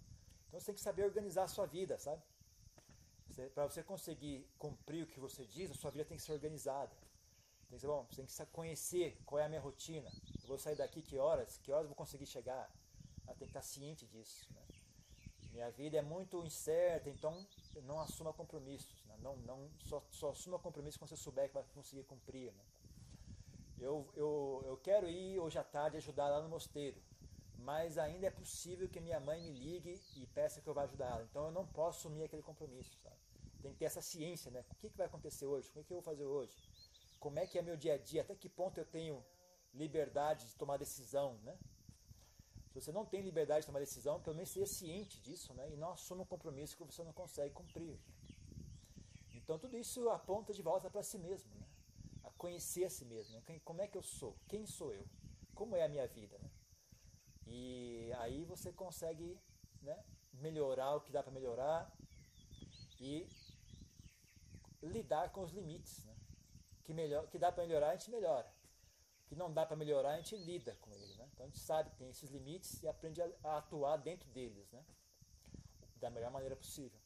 Então 0.47 0.59
você 0.59 0.67
tem 0.67 0.75
que 0.75 0.81
saber 0.81 1.03
organizar 1.03 1.43
a 1.43 1.47
sua 1.47 1.67
vida, 1.67 1.99
sabe? 1.99 2.21
Para 3.53 3.69
você 3.69 3.83
conseguir 3.83 4.49
cumprir 4.57 5.03
o 5.03 5.07
que 5.07 5.19
você 5.19 5.45
diz, 5.45 5.69
a 5.69 5.75
sua 5.75 5.91
vida 5.91 6.05
tem 6.05 6.17
que 6.17 6.23
ser 6.23 6.31
organizada. 6.31 6.95
Tem 7.69 7.77
que 7.77 7.79
ser, 7.79 7.87
bom, 7.87 8.07
você 8.09 8.23
tem 8.23 8.25
que 8.25 8.51
conhecer 8.51 9.21
qual 9.23 9.39
é 9.39 9.45
a 9.45 9.49
minha 9.49 9.61
rotina. 9.61 10.09
Vou 10.47 10.57
sair 10.57 10.75
daqui 10.75 11.01
que 11.01 11.17
horas? 11.17 11.57
Que 11.63 11.71
horas 11.71 11.87
vou 11.87 11.95
conseguir 11.95 12.25
chegar? 12.25 12.71
Ela 13.25 13.35
tem 13.35 13.47
que 13.47 13.51
estar 13.51 13.61
ciente 13.61 14.05
disso. 14.07 14.47
Né? 14.53 14.61
Minha 15.51 15.69
vida 15.71 15.97
é 15.97 16.01
muito 16.01 16.43
incerta, 16.45 17.09
então 17.09 17.45
não 17.83 17.99
assuma 17.99 18.31
compromissos. 18.31 19.03
Né? 19.05 19.17
Não, 19.21 19.35
não, 19.37 19.69
só, 19.79 20.01
só 20.09 20.29
assuma 20.29 20.57
compromissos 20.57 20.97
quando 20.97 21.09
você 21.09 21.17
souber 21.17 21.49
que 21.49 21.53
vai 21.53 21.63
conseguir 21.73 22.03
cumprir. 22.03 22.53
Né? 22.53 22.63
Eu, 23.77 24.07
eu, 24.15 24.63
eu 24.65 24.77
quero 24.77 25.09
ir 25.09 25.37
hoje 25.37 25.57
à 25.59 25.63
tarde 25.63 25.97
ajudar 25.97 26.29
lá 26.29 26.41
no 26.41 26.49
mosteiro, 26.49 26.99
mas 27.59 27.97
ainda 27.97 28.27
é 28.27 28.31
possível 28.31 28.87
que 28.87 29.01
minha 29.01 29.19
mãe 29.19 29.41
me 29.41 29.51
ligue 29.51 30.01
e 30.15 30.25
peça 30.27 30.61
que 30.61 30.67
eu 30.67 30.73
vá 30.73 30.83
ajudar 30.83 31.07
ela. 31.07 31.27
Então 31.29 31.45
eu 31.45 31.51
não 31.51 31.67
posso 31.67 31.99
assumir 31.99 32.23
aquele 32.23 32.41
compromisso. 32.41 32.97
Sabe? 33.03 33.15
Tem 33.61 33.73
que 33.73 33.79
ter 33.79 33.85
essa 33.85 34.01
ciência, 34.01 34.49
né? 34.49 34.63
O 34.71 34.75
que, 34.75 34.89
que 34.89 34.97
vai 34.97 35.07
acontecer 35.07 35.45
hoje? 35.45 35.67
O 35.69 35.73
que, 35.73 35.83
que 35.83 35.91
eu 35.91 35.97
vou 35.97 36.03
fazer 36.03 36.25
hoje? 36.25 36.55
Como 37.19 37.37
é 37.37 37.45
que 37.45 37.57
é 37.59 37.61
meu 37.61 37.75
dia 37.75 37.95
a 37.95 37.97
dia? 37.97 38.21
Até 38.21 38.35
que 38.35 38.47
ponto 38.47 38.79
eu 38.79 38.85
tenho 38.85 39.23
liberdade 39.77 40.47
de 40.47 40.55
tomar 40.55 40.77
decisão, 40.77 41.37
né? 41.43 41.57
Se 42.67 42.81
você 42.81 42.91
não 42.91 43.05
tem 43.05 43.21
liberdade 43.21 43.61
de 43.61 43.67
tomar 43.67 43.79
decisão, 43.79 44.19
pelo 44.21 44.35
menos 44.35 44.49
seja 44.49 44.67
ciente 44.67 45.19
disso 45.21 45.53
né? 45.53 45.69
e 45.71 45.75
não 45.75 45.91
assuma 45.91 46.23
um 46.23 46.25
compromisso 46.25 46.75
que 46.77 46.83
você 46.83 47.03
não 47.03 47.13
consegue 47.13 47.53
cumprir. 47.53 47.99
Então 49.33 49.57
tudo 49.57 49.77
isso 49.77 50.09
aponta 50.09 50.53
de 50.53 50.61
volta 50.61 50.89
para 50.89 51.01
si 51.01 51.17
mesmo, 51.17 51.49
né? 51.55 51.67
a 52.23 52.29
conhecer 52.31 52.83
a 52.85 52.89
si 52.89 53.05
mesmo. 53.05 53.33
Né? 53.35 53.59
Como 53.63 53.81
é 53.81 53.87
que 53.87 53.97
eu 53.97 54.03
sou? 54.03 54.37
Quem 54.47 54.65
sou 54.65 54.93
eu? 54.93 55.07
Como 55.55 55.75
é 55.75 55.83
a 55.83 55.89
minha 55.89 56.07
vida? 56.07 56.37
Né? 56.37 56.49
E 57.47 58.13
aí 58.19 58.43
você 58.43 58.71
consegue 58.71 59.39
né, 59.81 59.97
melhorar 60.33 60.95
o 60.95 61.01
que 61.01 61.11
dá 61.11 61.23
para 61.23 61.31
melhorar 61.31 61.91
e 62.99 63.27
lidar 64.83 65.31
com 65.31 65.41
os 65.41 65.51
limites. 65.51 66.05
Né? 66.05 66.15
Que, 66.83 66.93
melhor, 66.93 67.27
que 67.27 67.39
dá 67.39 67.51
para 67.51 67.63
melhorar, 67.63 67.89
a 67.89 67.95
gente 67.95 68.11
melhora 68.11 68.56
que 69.27 69.35
não 69.35 69.53
dá 69.53 69.65
para 69.65 69.75
melhorar, 69.75 70.13
a 70.13 70.17
gente 70.17 70.35
lida 70.37 70.75
com 70.81 70.91
ele. 70.93 71.13
Né? 71.15 71.29
Então 71.33 71.45
a 71.45 71.49
gente 71.49 71.59
sabe 71.59 71.89
que 71.91 71.97
tem 71.97 72.09
esses 72.09 72.29
limites 72.29 72.81
e 72.81 72.87
aprende 72.87 73.21
a, 73.21 73.57
atuar 73.57 73.97
dentro 73.97 74.29
deles, 74.31 74.71
né? 74.71 74.83
da 75.97 76.09
melhor 76.09 76.31
maneira 76.31 76.55
possível. 76.55 76.99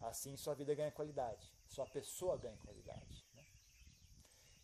Assim 0.00 0.36
sua 0.36 0.54
vida 0.54 0.74
ganha 0.74 0.90
qualidade, 0.90 1.50
sua 1.66 1.86
pessoa 1.86 2.36
ganha 2.36 2.56
qualidade. 2.58 3.26
Né? 3.34 3.44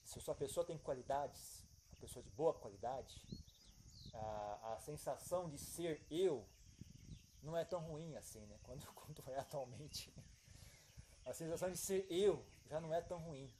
Se 0.04 0.20
sua 0.20 0.34
pessoa 0.34 0.64
tem 0.64 0.76
qualidades, 0.78 1.66
uma 1.90 2.00
pessoa 2.00 2.22
de 2.22 2.30
boa 2.30 2.52
qualidade, 2.52 3.24
a, 4.12 4.74
a 4.74 4.78
sensação 4.78 5.48
de 5.48 5.56
ser 5.56 6.04
eu 6.10 6.46
não 7.42 7.56
é 7.56 7.64
tão 7.64 7.80
ruim 7.80 8.14
assim, 8.16 8.44
né? 8.46 8.58
Quando, 8.62 8.86
quando 8.92 9.22
é 9.30 9.38
atualmente. 9.38 10.14
A 11.24 11.32
sensação 11.32 11.70
de 11.70 11.78
ser 11.78 12.06
eu 12.10 12.44
já 12.66 12.80
não 12.80 12.92
é 12.92 13.00
tão 13.00 13.18
ruim. 13.18 13.52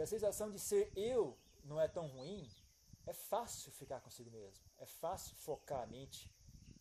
Se 0.00 0.04
a 0.04 0.06
sensação 0.06 0.50
de 0.50 0.58
ser 0.58 0.90
eu 0.96 1.36
não 1.62 1.78
é 1.78 1.86
tão 1.86 2.06
ruim, 2.06 2.50
é 3.06 3.12
fácil 3.12 3.70
ficar 3.70 4.00
consigo 4.00 4.30
mesmo. 4.30 4.64
É 4.78 4.86
fácil 4.86 5.36
focar 5.36 5.82
a 5.82 5.86
mente 5.86 6.32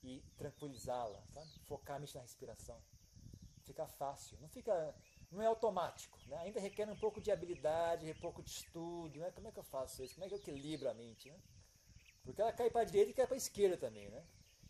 e 0.01 0.23
tranquilizá-la, 0.38 1.21
Focar 1.65 1.97
a 1.97 1.99
mente 1.99 2.15
na 2.15 2.21
respiração. 2.21 2.82
Fica 3.65 3.86
fácil, 3.86 4.38
não 4.39 4.47
fica, 4.47 4.95
não 5.29 5.41
é 5.41 5.47
automático, 5.47 6.17
né? 6.27 6.38
Ainda 6.38 6.62
requer 6.62 6.88
um 6.88 6.95
pouco 6.95 7.19
de 7.19 7.29
habilidade, 7.29 8.10
um 8.10 8.21
pouco 8.21 8.41
de 8.41 8.51
estudo, 8.51 9.19
né? 9.19 9.32
Como 9.32 9.49
é 9.49 9.51
que 9.51 9.60
eu 9.60 9.63
faço 9.63 10.01
isso? 10.01 10.13
Como 10.13 10.23
é 10.23 10.29
que 10.29 10.36
eu 10.36 10.39
equilibro 10.39 10.89
a 10.89 10.93
mente, 10.93 11.29
né? 11.29 11.38
Porque 12.23 12.41
ela 12.41 12.53
cai 12.53 12.69
para 12.69 12.84
a 12.84 12.86
direita 12.86 13.12
e 13.12 13.13
cai 13.13 13.27
para 13.27 13.36
a 13.36 13.38
esquerda 13.38 13.75
também, 13.75 14.08
né? 14.10 14.25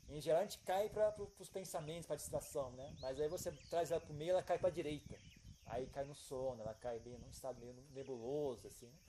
Em 0.07 0.19
geral 0.19 0.41
a 0.41 0.43
gente 0.43 0.57
cai 0.65 0.89
para 0.89 1.15
os 1.37 1.49
pensamentos, 1.49 2.07
para 2.07 2.15
a 2.15 2.17
distração, 2.17 2.71
né? 2.71 2.97
Mas 2.99 3.19
aí 3.19 3.27
você 3.27 3.51
traz 3.69 3.91
ela 3.91 4.01
para 4.01 4.11
o 4.11 4.15
meio, 4.15 4.31
ela 4.31 4.41
cai 4.41 4.57
para 4.57 4.69
a 4.69 4.71
direita 4.71 5.18
aí 5.69 5.87
cai 5.87 6.03
no 6.03 6.15
sono, 6.15 6.61
ela 6.61 6.73
cai 6.73 6.99
bem 6.99 7.17
num 7.17 7.29
estado 7.29 7.59
meio 7.59 7.73
nebuloso, 7.91 8.67
assim. 8.67 8.87
Né? 8.87 8.99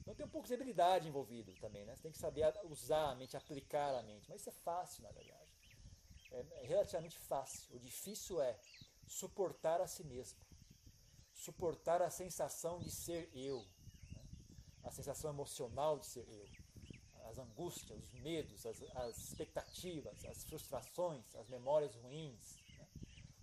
Então 0.00 0.14
tem 0.14 0.24
um 0.24 0.30
pouco 0.30 0.46
de 0.46 0.54
habilidade 0.54 1.06
envolvido 1.06 1.52
também, 1.56 1.84
né? 1.84 1.94
Você 1.94 2.04
tem 2.04 2.12
que 2.12 2.18
saber 2.18 2.50
usar 2.64 3.10
a 3.10 3.14
mente, 3.14 3.36
aplicar 3.36 3.94
a 3.94 4.02
mente. 4.02 4.26
Mas 4.28 4.40
isso 4.40 4.48
é 4.48 4.52
fácil, 4.52 5.02
na 5.02 5.10
verdade. 5.10 5.52
É, 6.30 6.46
é 6.62 6.66
relativamente 6.66 7.18
fácil. 7.18 7.76
O 7.76 7.78
difícil 7.78 8.40
é 8.40 8.58
suportar 9.06 9.82
a 9.82 9.86
si 9.86 10.02
mesmo. 10.04 10.38
Suportar 11.34 12.00
a 12.00 12.08
sensação 12.08 12.78
de 12.78 12.90
ser 12.90 13.28
eu. 13.34 13.66
Né? 14.14 14.24
A 14.84 14.90
sensação 14.90 15.30
emocional 15.30 15.98
de 15.98 16.06
ser 16.06 16.26
eu. 16.26 16.48
As 17.26 17.38
angústias, 17.38 18.02
os 18.02 18.14
medos, 18.14 18.64
as, 18.64 18.80
as 18.96 19.18
expectativas, 19.18 20.24
as 20.24 20.42
frustrações, 20.44 21.36
as 21.36 21.48
memórias 21.48 21.94
ruins, 21.96 22.56
né? 22.78 22.88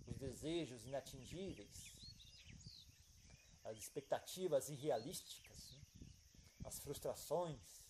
os 0.08 0.16
desejos 0.16 0.84
inatingíveis 0.84 1.95
as 3.66 3.78
expectativas 3.78 4.68
irrealísticas, 4.68 5.72
né? 5.72 5.80
as 6.64 6.78
frustrações. 6.78 7.86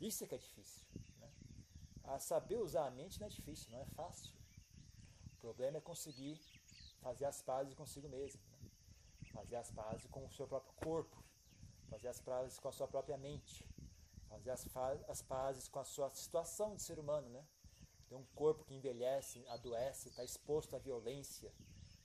Isso 0.00 0.24
é 0.24 0.26
que 0.26 0.34
é 0.34 0.38
difícil. 0.38 0.86
Né? 1.18 1.32
A 2.04 2.18
saber 2.18 2.58
usar 2.58 2.86
a 2.86 2.90
mente 2.90 3.18
não 3.20 3.26
é 3.26 3.30
difícil, 3.30 3.70
não 3.72 3.80
é 3.80 3.86
fácil. 3.86 4.32
O 5.32 5.36
problema 5.40 5.78
é 5.78 5.80
conseguir 5.80 6.40
fazer 7.00 7.26
as 7.26 7.42
pazes 7.42 7.74
consigo 7.74 8.08
mesmo, 8.08 8.40
né? 8.52 8.70
fazer 9.32 9.56
as 9.56 9.70
pazes 9.70 10.06
com 10.06 10.24
o 10.24 10.30
seu 10.30 10.46
próprio 10.46 10.72
corpo, 10.74 11.22
fazer 11.90 12.08
as 12.08 12.20
pazes 12.20 12.58
com 12.58 12.68
a 12.68 12.72
sua 12.72 12.86
própria 12.86 13.18
mente, 13.18 13.66
fazer 14.28 14.50
as, 14.50 14.66
as 15.08 15.22
pazes 15.22 15.68
com 15.68 15.80
a 15.80 15.84
sua 15.84 16.10
situação 16.10 16.76
de 16.76 16.82
ser 16.82 16.98
humano, 16.98 17.28
né? 17.28 17.44
Tem 18.08 18.16
um 18.16 18.24
corpo 18.34 18.64
que 18.64 18.74
envelhece, 18.74 19.44
adoece, 19.48 20.08
está 20.08 20.22
exposto 20.22 20.76
à 20.76 20.78
violência, 20.78 21.52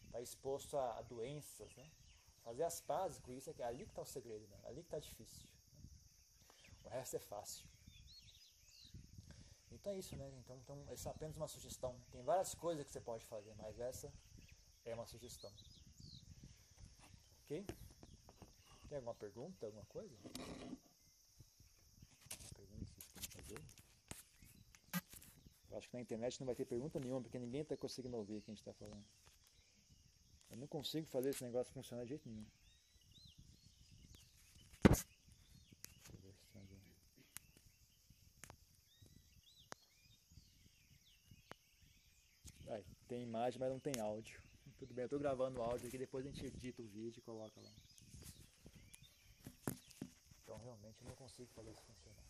está 0.05 0.19
exposto 0.21 0.77
a, 0.77 0.97
a 0.97 1.01
doenças, 1.03 1.75
né? 1.75 1.89
Fazer 2.43 2.63
as 2.63 2.81
pazes 2.81 3.19
com 3.19 3.33
isso, 3.33 3.49
é, 3.49 3.53
é 3.59 3.63
ali 3.63 3.85
que 3.85 3.91
está 3.91 4.01
o 4.01 4.05
segredo, 4.05 4.47
né? 4.47 4.59
ali 4.63 4.81
que 4.81 4.87
está 4.87 4.99
difícil. 4.99 5.47
O 6.83 6.89
resto 6.89 7.15
é 7.15 7.19
fácil. 7.19 7.65
Então 9.71 9.93
é 9.93 9.97
isso, 9.97 10.15
né? 10.15 10.29
Então, 10.39 10.57
então, 10.57 10.93
isso 10.93 11.07
é 11.07 11.11
apenas 11.11 11.37
uma 11.37 11.47
sugestão. 11.47 11.95
Tem 12.11 12.21
várias 12.23 12.53
coisas 12.53 12.85
que 12.85 12.91
você 12.91 12.99
pode 12.99 13.25
fazer, 13.25 13.53
mas 13.55 13.79
essa 13.79 14.11
é 14.85 14.93
uma 14.93 15.05
sugestão. 15.05 15.51
Ok? 17.43 17.65
Tem 18.89 18.95
alguma 18.97 19.15
pergunta, 19.15 19.65
alguma 19.65 19.85
coisa? 19.85 20.15
Pergunta 22.55 22.91
que 22.93 23.03
vocês 23.03 23.25
fazer? 23.27 23.61
Eu 25.69 25.77
acho 25.77 25.87
que 25.89 25.95
na 25.95 26.01
internet 26.01 26.39
não 26.39 26.47
vai 26.47 26.55
ter 26.55 26.65
pergunta 26.65 26.99
nenhuma, 26.99 27.21
porque 27.21 27.37
ninguém 27.37 27.61
está 27.61 27.77
conseguindo 27.77 28.17
ouvir 28.17 28.37
o 28.37 28.41
que 28.41 28.49
a 28.49 28.53
gente 28.53 28.61
está 28.61 28.73
falando. 28.73 29.05
Eu 30.49 30.57
não 30.57 30.67
consigo 30.67 31.07
fazer 31.07 31.29
esse 31.29 31.43
negócio 31.43 31.73
funcionar 31.73 32.03
de 32.03 32.09
jeito 32.09 32.27
nenhum. 32.27 32.45
Vai, 42.65 42.83
tem 43.07 43.23
imagem, 43.23 43.59
mas 43.59 43.69
não 43.69 43.79
tem 43.79 43.99
áudio. 43.99 44.41
Tudo 44.77 44.93
bem, 44.93 45.03
eu 45.03 45.07
estou 45.07 45.19
gravando 45.19 45.59
o 45.59 45.63
áudio 45.63 45.87
aqui, 45.87 45.97
depois 45.97 46.25
a 46.25 46.29
gente 46.29 46.45
edita 46.45 46.81
o 46.81 46.87
vídeo 46.87 47.19
e 47.19 47.21
coloca 47.21 47.59
lá. 47.59 47.71
Então 50.43 50.57
realmente 50.57 51.01
eu 51.01 51.07
não 51.07 51.15
consigo 51.15 51.49
fazer 51.53 51.71
isso 51.71 51.81
funcionar. 51.83 52.23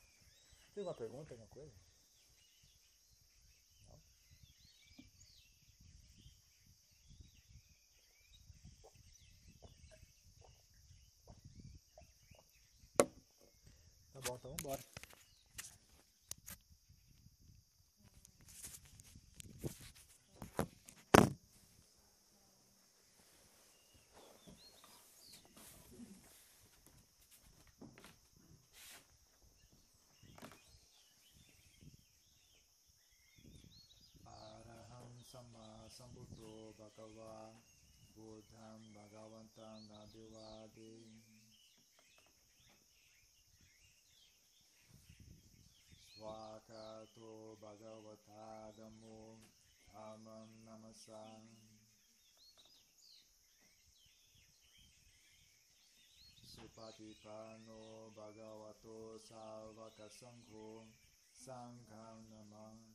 Tem 0.73 0.81
alguma 0.81 0.95
pergunta, 0.95 1.33
alguma 1.33 1.49
coisa? 1.49 1.73
बहुत 14.29 14.45
então 14.45 14.51
vambora. 14.51 14.99
सम्बुद्धो 35.89 36.51
भगवान् 36.79 37.57
बुद्धं 38.15 38.81
भगवन्तं 38.95 39.87
अतो 47.19 47.37
भगवतादमो 47.61 49.15
अमं 50.01 50.51
नमसा 50.67 51.23
सुपतिपानो 56.51 57.81
भगवतो 58.19 58.95
सावकसङ्घो 59.25 60.69
सङ्घं 61.41 62.23
नमः 62.31 62.88